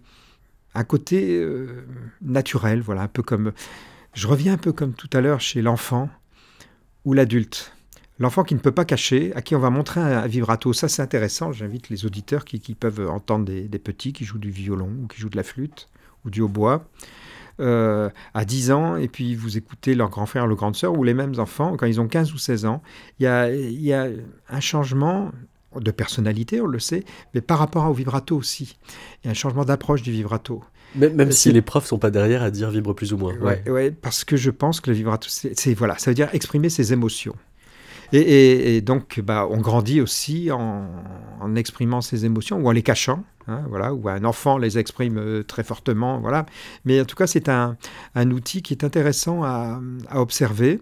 [0.75, 1.85] un côté euh,
[2.23, 3.53] naturel, voilà, un peu comme...
[4.13, 6.11] Je reviens un peu comme tout à l'heure chez l'enfant
[7.05, 7.73] ou l'adulte.
[8.19, 10.73] L'enfant qui ne peut pas cacher, à qui on va montrer un, vibrato.
[10.73, 11.53] Ça, c'est intéressant.
[11.53, 15.31] J'invite les auditeurs qui, peuvent entendre des petits qui jouent du violon ou qui jouent
[15.31, 15.89] de la flûte
[16.25, 16.85] ou du hautbois
[17.59, 21.05] euh, à 10 ans, et puis vous écoutez leur grand frère, leur grande sœur, ou
[21.05, 22.83] les mêmes enfants, quand ils ont 15 ou 16 ans,
[23.19, 24.07] il y a, y a
[24.49, 25.33] un changement
[25.77, 28.77] de personnalité, on le sait, mais par rapport au vibrato aussi.
[29.23, 30.65] Il y a un changement d'approche du vibrato.
[30.97, 33.37] Même, même si les profs sont pas derrière à dire vibre plus ou moins.
[33.37, 36.69] Ouais, ouais, parce que je pense que le vibrato, c'est- voilà, ça veut dire exprimer
[36.71, 37.37] ses émotions.
[38.13, 40.87] Et, donc, bah, on grandit aussi en,
[41.57, 43.25] exprimant ses émotions ou en les cachant.
[43.49, 46.21] hein, voilà, ou un enfant les exprime euh, très fortement.
[46.21, 46.47] Voilà.
[46.85, 47.77] Mais en tout cas, c'est un,
[48.17, 49.81] outil qui est intéressant à,
[50.15, 50.81] observer.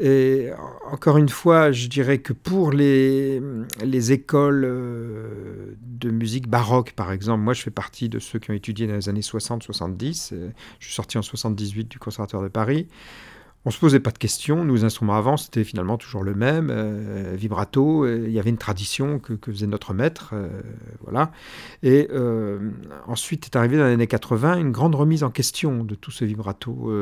[0.00, 0.50] Et
[0.92, 3.42] encore une fois, je dirais que pour les,
[3.84, 8.52] les écoles euh, de musique baroque, par exemple, moi je fais partie de ceux qui
[8.52, 10.30] ont étudié dans les années 60-70.
[10.34, 12.86] euh, Je suis sorti en 78 du Conservatoire de Paris.
[13.64, 14.64] On se posait pas de questions.
[14.64, 16.70] Les instruments avant, c'était finalement toujours le même.
[16.70, 20.30] euh, vibrato, euh, il y avait une tradition que, faisait notre maître.
[20.32, 20.48] euh,
[21.02, 21.32] voilà.
[21.82, 22.08] Et
[23.06, 26.24] ensuite est arrivé dans les années 80 une grande remise en question de tout ce
[26.24, 26.92] vibrato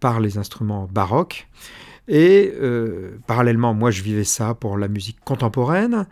[0.00, 1.48] par les instruments baroques.
[2.06, 2.52] Et
[3.26, 6.06] parallèlement, moi, je vivais ça pour la musique contemporaine.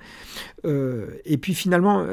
[0.64, 2.06] Et puis finalement,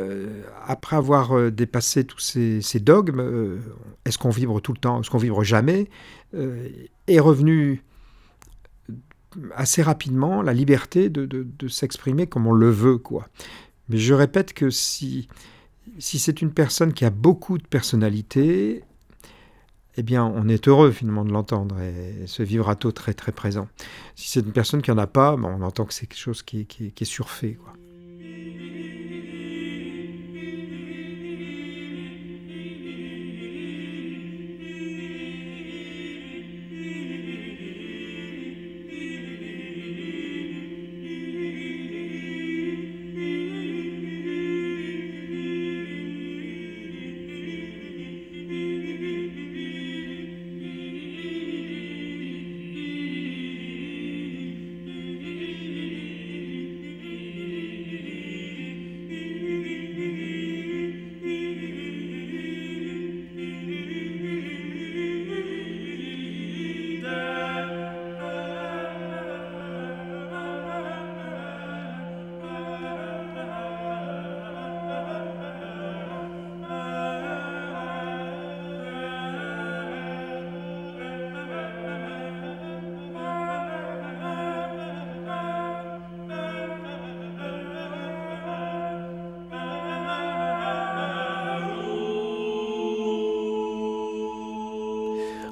[0.66, 3.60] après avoir dépassé tous ces, ces dogmes,
[4.06, 5.90] est-ce qu'on vibre tout le temps, est-ce qu'on vibre jamais,
[7.10, 7.84] est revenu
[9.56, 13.28] assez rapidement la liberté de, de- s'exprimer comme on le veut, quoi.
[13.88, 15.28] Mais je répète que si,
[16.00, 18.84] si c'est une personne qui a beaucoup de personnalité,
[19.98, 23.68] eh bien, on est heureux finalement de l'entendre et ce vibrato très très présent.
[24.16, 26.68] Si c'est une personne qui en a pas, on entend que c'est quelque chose qui
[26.80, 27.74] est surfait, quoi.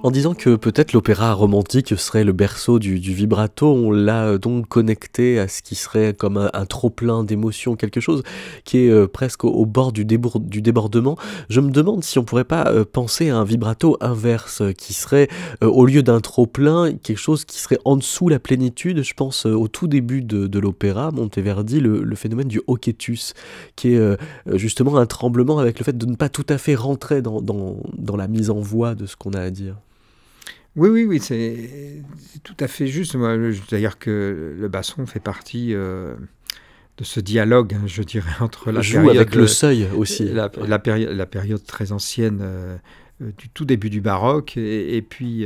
[0.07, 4.69] En disant que peut-être l'opéra romantique serait le berceau du, vibrato, on l'a euh, donc
[4.69, 8.23] connecté à ce qui serait comme un, trop-plein d'émotions, quelque chose
[8.63, 11.17] qui est euh, presque au, bord du, débordement.
[11.49, 15.27] Je me demande si on pourrait pas euh, penser à un vibrato inverse, qui serait,
[15.59, 19.03] au lieu d'un trop-plein, quelque chose qui serait en dessous la plénitude.
[19.03, 23.33] Je pense au tout début de, l'opéra, Monteverdi, le, phénomène du hoquetus,
[23.75, 24.17] qui est
[24.53, 27.43] justement un tremblement avec le fait de ne pas tout à fait rentrer dans,
[28.15, 29.75] la mise en voix de ce qu'on a à dire.
[30.77, 32.03] Oui, oui, oui, c'est
[32.43, 33.13] tout à fait juste.
[33.13, 36.13] C'est-à-dire que le basson fait partie euh,
[36.97, 40.25] de ce dialogue, hein, je dirais, entre la Joue avec le seuil aussi.
[40.25, 42.77] La, la, la période très ancienne euh, euh,
[43.19, 45.45] du tout début du baroque, et, puis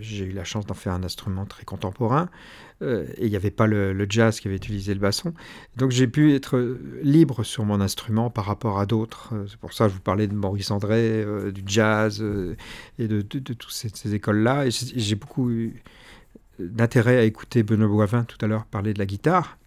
[0.00, 2.28] j'ai eu la chance d'en faire un instrument très contemporain.
[2.82, 5.34] Euh, et il n'y avait pas le, jazz qui avait utilisé le basson.
[5.76, 9.34] Donc j'ai pu être libre sur mon instrument par rapport à d'autres.
[9.34, 12.24] Euh, c'est pour ça que je vous parlais de Maurice André, euh, du jazz
[12.98, 14.66] et de, toutes ces, écoles-là.
[14.66, 15.50] Et j'ai beaucoup
[16.58, 19.58] d'intérêt à écouter Benoît Boivin tout à l'heure parler de la guitare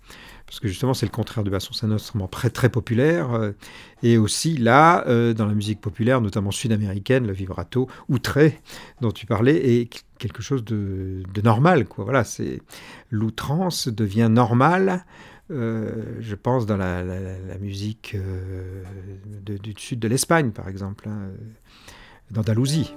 [0.54, 3.51] parce que justement c'est le contraire du basson, c'est un instrument très très populaire,
[4.04, 8.62] et aussi là, dans la musique populaire, notamment sud-américaine, le vibrato, outré,
[9.01, 11.86] dont tu parlais, est quelque chose de, normal.
[11.97, 12.62] Voilà, c'est
[13.10, 15.06] l'outrance devient normale.
[15.51, 17.04] Euh, je pense dans la,
[17.60, 18.84] musique euh,
[19.45, 21.30] du sud de l'Espagne, par exemple, hein,
[22.32, 22.93] d'Andalousie.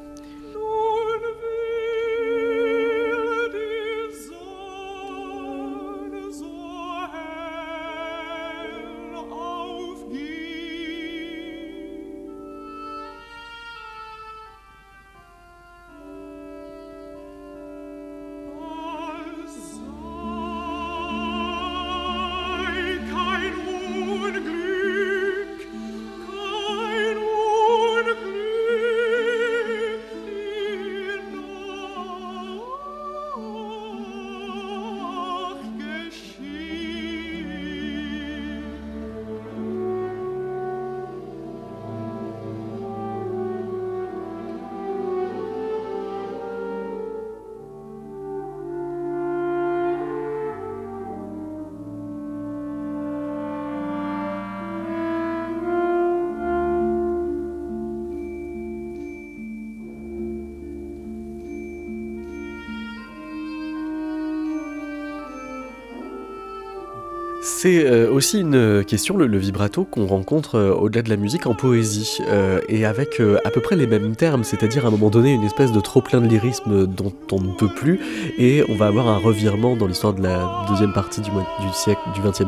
[67.66, 71.54] C'est euh, aussi une question, le, vibrato, qu'on rencontre euh, au-delà de la musique en
[71.56, 75.32] poésie, euh, et avec à peu près les mêmes termes, c'est-à-dire à un moment donné
[75.32, 77.98] une espèce de trop-plein de lyrisme dont on ne peut plus,
[78.38, 81.98] et on va avoir un revirement dans l'histoire de la deuxième partie du, du, siècle,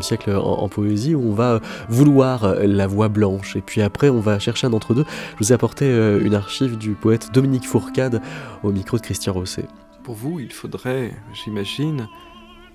[0.03, 1.59] siècle en, poésie, où on va
[1.89, 5.05] vouloir la voix blanche, et puis après on va chercher un entre-deux.
[5.33, 5.91] Je vous ai apporté
[6.23, 8.23] une archive du poète Dominique Fourcade
[8.63, 9.67] au micro de Christian Rosset.
[10.05, 12.07] Pour vous, il faudrait, j'imagine,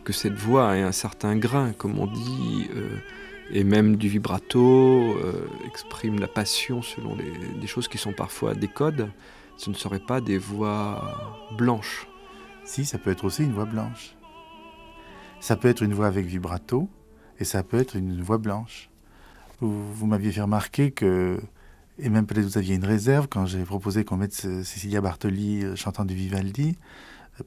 [0.04, 2.98] que cette voix ait un certain grain, comme on dit, euh,
[3.52, 7.16] et même du vibrato, euh, exprime la passion selon
[7.60, 9.10] des choses qui sont parfois des codes,
[9.58, 12.08] ce ne seraient pas des voix blanches.
[12.66, 14.16] Si, ça peut être aussi une voix blanche.
[15.40, 16.90] Ça peut être une voix avec vibrato,
[17.40, 18.90] et ça peut être une voix blanche.
[19.60, 21.40] Vous, m'aviez fait remarquer que,
[22.00, 25.76] et même peut-être vous aviez une réserve quand j'ai proposé qu'on mette Cecilia Bartoli euh,
[25.76, 26.78] chantant du Vivaldi,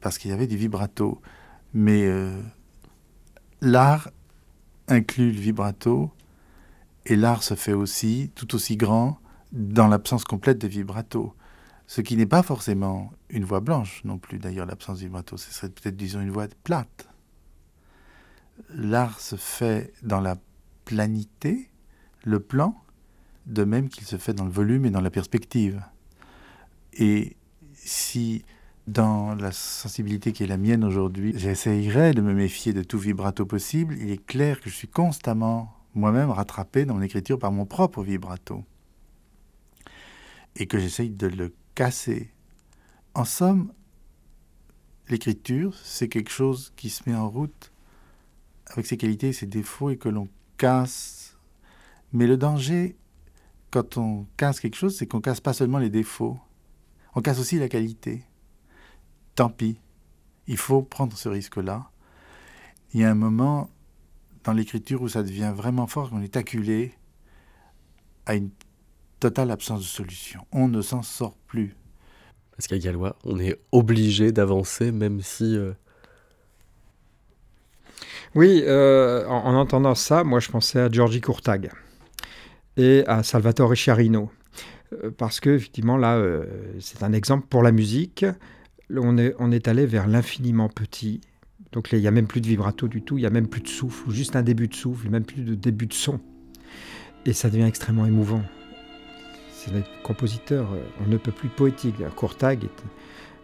[0.00, 1.20] parce qu'il y avait du vibrato.
[1.78, 2.40] Mais euh,
[3.60, 4.10] l'art
[4.88, 6.10] inclut le vibrato
[7.04, 9.20] et l'art se fait aussi tout aussi grand
[9.52, 11.34] dans l'absence complète de vibrato.
[11.86, 15.36] Ce qui n'est pas forcément une voix blanche non plus, d'ailleurs, l'absence de vibrato.
[15.36, 17.10] Ce serait peut-être, disons, une voix plate.
[18.70, 20.36] L'art se fait dans la
[20.86, 21.68] planité,
[22.24, 22.74] le plan,
[23.44, 25.82] de même qu'il se fait dans le volume et dans la perspective.
[26.94, 27.36] Et
[27.74, 28.46] si
[28.86, 33.44] dans la sensibilité qui est la mienne aujourd'hui, j'essayerai de me méfier de tout vibrato
[33.44, 33.96] possible.
[33.98, 38.02] Il est clair que je suis constamment moi-même rattrapé dans mon écriture par mon propre
[38.02, 38.64] vibrato.
[40.54, 42.32] Et que j'essaye de le casser.
[43.14, 43.72] En somme,
[45.08, 47.72] l'écriture, c'est quelque chose qui se met en route
[48.66, 50.28] avec ses qualités et ses défauts et que l'on
[50.58, 51.36] casse.
[52.12, 52.96] Mais le danger,
[53.70, 56.38] quand on casse quelque chose, c'est qu'on casse pas seulement les défauts,
[57.14, 58.24] on casse aussi la qualité
[59.36, 59.78] tant pis,
[60.48, 61.90] il faut prendre ce risque-là.
[62.92, 63.70] Il y a un moment
[64.44, 66.94] dans l'écriture où ça devient vraiment fort, qu'on est acculé
[68.26, 68.50] à une
[69.20, 70.46] totale absence de solution.
[70.52, 71.76] On ne s'en sort plus.
[72.52, 75.56] Parce qu'à Gallois, on est obligé d'avancer même si...
[75.56, 75.72] Euh,
[78.34, 81.70] oui, euh, en, entendant ça, moi je pensais à Giorgi Courtag
[82.76, 84.30] et à Salvatore Chiarino.
[84.92, 86.44] euh, parce que effectivement là, euh,
[86.80, 88.24] c'est un exemple pour la musique.
[88.94, 91.20] On est, allé vers l'infiniment petit.
[91.72, 93.60] Donc il n'y a même plus de vibrato du tout, il n'y a même plus
[93.60, 96.20] de souffle, ou juste un début de souffle, même plus de début de son.
[97.24, 98.42] Et ça devient extrêmement émouvant.
[99.52, 101.96] C'est le compositeur, euh, on ne peut plus poétique.
[102.14, 102.84] Courtag est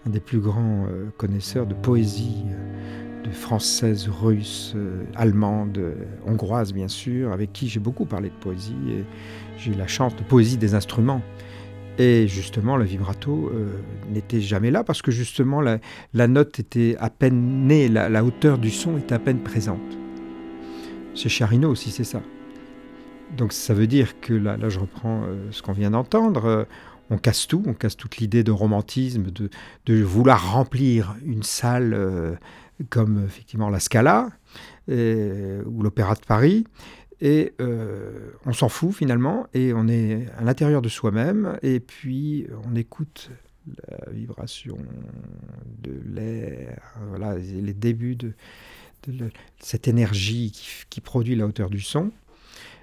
[0.07, 4.76] un des plus grands euh, connaisseurs de poésie, euh, de française, russe,
[5.14, 5.80] allemande,
[6.26, 9.05] hongroise bien sûr, avec qui j'ai beaucoup parlé de poésie et
[9.59, 11.22] j'ai eu la chance de poésie des instruments.
[11.99, 13.76] Et justement, le vibrato euh,
[14.09, 15.78] n'était jamais là parce que justement la,
[16.28, 19.80] note était à peine née, la, hauteur du son est à peine présente.
[21.14, 22.22] Chez Charino aussi, c'est ça.
[23.36, 26.47] Donc ça veut dire que là, je reprends euh, ce qu'on vient d'entendre.
[26.47, 26.64] euh,
[27.11, 29.24] on casse tout, on casse toute l'idée de romantisme,
[29.84, 32.38] de, vouloir remplir une salle
[32.88, 34.30] comme effectivement la Scala
[34.88, 36.64] ou l'Opéra de Paris.
[37.24, 42.48] Et euh, on s'en fout finalement, et on est à l'intérieur de soi-même, et puis
[42.64, 43.30] on écoute
[43.68, 44.76] la vibration
[45.78, 48.32] de l'air, voilà, les débuts de,
[49.60, 50.50] cette énergie
[50.90, 52.10] qui, produit la hauteur du son,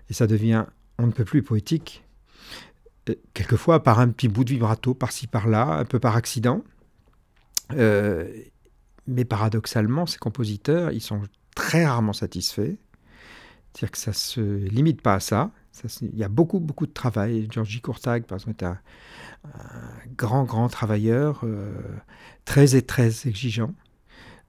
[0.09, 0.63] et ça devient,
[0.99, 2.05] on ne peut plus poétique,
[3.09, 6.63] euh, quelquefois par un petit bout de vibrato par-ci par-là, un peu par accident.
[7.73, 8.25] Euh,
[9.05, 11.23] mais paradoxalement, ces compositeurs, ils sont
[11.55, 12.77] très rarement satisfaits.
[13.79, 15.51] C'est-à-dire que ça se limite pas à ça.
[16.01, 17.47] Il y a beaucoup, beaucoup de travail.
[17.49, 18.77] Georgi Courtag, par exemple, est un,
[20.17, 21.71] grand, grand travailleur, euh,
[22.43, 23.73] très et très exigeant.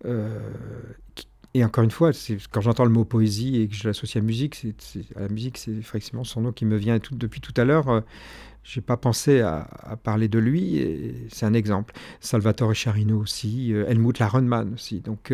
[0.05, 0.41] Euh,
[1.55, 2.11] et encore une fois,
[2.51, 4.67] quand j'entends le mot poésie et que je l'associe à musique,
[5.15, 6.99] à la musique, c'est effectivement son nom qui me vient.
[7.13, 8.01] Depuis tout à l'heure, euh,
[8.65, 11.15] j'ai pas pensé à, parler de lui.
[11.31, 11.95] C'est un exemple.
[12.19, 14.99] Salvatore Charino aussi, euh, Helmut Larenmann aussi.
[14.99, 15.33] Donc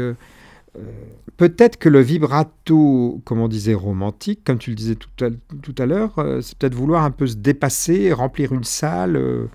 [1.36, 6.18] peut-être que le vibrato, comme on disait, romantique, comme tu le disais tout à, l'heure,
[6.18, 9.16] euh, c'est peut-être vouloir un peu se dépasser, remplir une salle.
[9.16, 9.46] euh,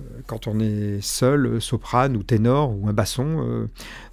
[0.00, 3.66] euh, quand on est seul, soprane ou ténor ou un basson,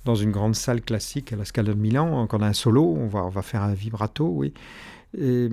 [0.06, 2.96] dans une grande salle classique à la Scala de Milan, quand on a un solo,
[2.98, 4.54] on va, faire un vibrato, oui.
[5.20, 5.50] Euh,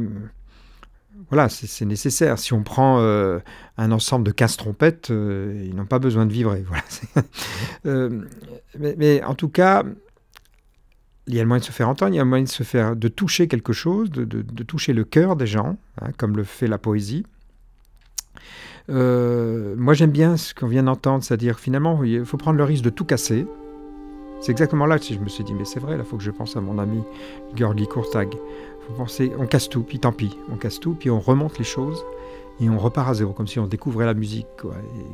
[1.28, 2.38] voilà, c'est nécessaire.
[2.38, 6.64] Si on prend un ensemble de 15 trompettes, ils n'ont pas besoin de vibrer.
[8.78, 9.82] Mais en tout cas,
[11.26, 12.48] il y a le moyen de se faire entendre, il y a le moyen de
[12.48, 16.36] se faire, de toucher quelque chose, de, de- toucher le cœur des gens, hein, comme
[16.36, 17.24] le fait la poésie.
[18.88, 22.82] Euh, moi, j'aime bien ce qu'on vient d'entendre, c'est-à-dire finalement, il faut prendre le risque
[22.82, 23.46] de tout casser.
[24.40, 26.30] C'est exactement là que je me suis dit, mais c'est vrai, il faut que je
[26.30, 27.02] pense à mon ami
[27.54, 28.30] Georgi Kurtag.
[28.88, 31.64] Faut penser, on casse tout, puis tant pis, on casse tout, puis on remonte les
[31.64, 32.02] choses
[32.60, 34.46] et on repart à zéro, comme si on découvrait la musique,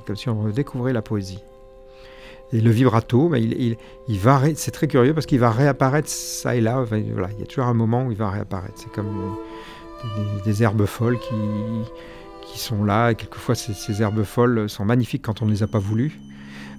[0.07, 1.43] comme si on redécouvrait la poésie.
[2.53, 3.77] Et le vibrato, il,
[4.09, 6.83] va, c'est très curieux parce qu'il va réapparaître ça et là.
[6.83, 8.75] Voilà, il y a toujours un moment où il va réapparaître.
[8.77, 9.37] C'est comme
[10.45, 13.11] des, herbes folles qui, sont là.
[13.11, 16.21] Et quelquefois, ces, herbes folles sont magnifiques quand on ne les a pas voulues.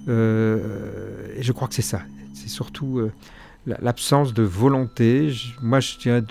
[0.08, 0.58] Euh,
[1.36, 2.00] et je crois que c'est ça.
[2.32, 3.12] C'est surtout euh,
[3.66, 5.30] la- l'absence de volonté.
[5.60, 6.22] Moi, je dirais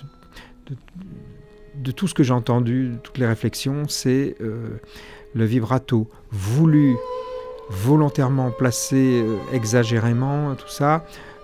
[1.83, 4.79] de tout ce que j'ai entendu, de toutes les réflexions, c'est euh,
[5.33, 6.95] le vibrato voulu,
[7.70, 11.03] volontairement placé, euh, exagérément, tout ça.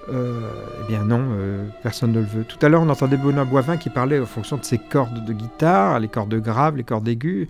[0.10, 0.50] Euh,
[0.82, 2.44] eh bien non, euh, personne ne le veut.
[2.44, 5.32] Tout à l'heure, on entendait Benoît Boivin qui parlait en fonction de ses cordes de
[5.32, 7.48] guitare, les cordes graves, les cordes aiguës.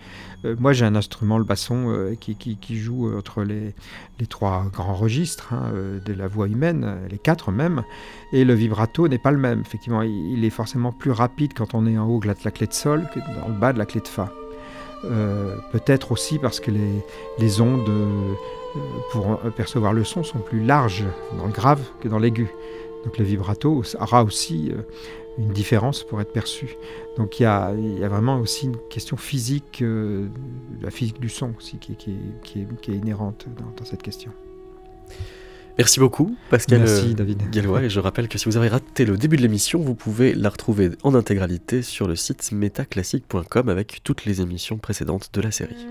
[0.60, 3.74] Moi, j'ai un instrument, le basson, qui, joue entre les,
[4.30, 5.72] trois grands registres hein,
[6.06, 7.82] de la voix humaine, les quatre même.
[8.34, 9.62] Et le vibrato n'est pas le même.
[9.62, 12.74] Effectivement, il, est forcément plus rapide quand on est en haut de la, clé de
[12.74, 14.32] sol que dans le bas de la clé de fa.
[15.72, 16.72] Peut-être aussi parce que
[17.40, 17.90] les, ondes
[19.12, 21.06] pour percevoir le son sont plus larges
[21.38, 22.48] dans le grave que dans l'aigu.
[23.06, 24.82] Donc le vibrato aura aussi euh,
[25.38, 26.76] une différence pour être perçu.
[27.18, 30.28] Donc il y a, il y a vraiment aussi une question physique, euh,
[30.82, 33.86] la physique du son aussi qui, est- qui qui est- qui est inhérente dans, dans
[33.86, 34.32] cette question.
[35.78, 37.50] Merci beaucoup, Pascal Merci, euh, David.
[37.50, 37.82] Gallois.
[37.84, 40.50] Et je rappelle que si vous avez raté le début de l'émission, vous pouvez la
[40.50, 45.88] retrouver en intégralité sur le site metaclassique.com avec toutes les émissions précédentes de la série.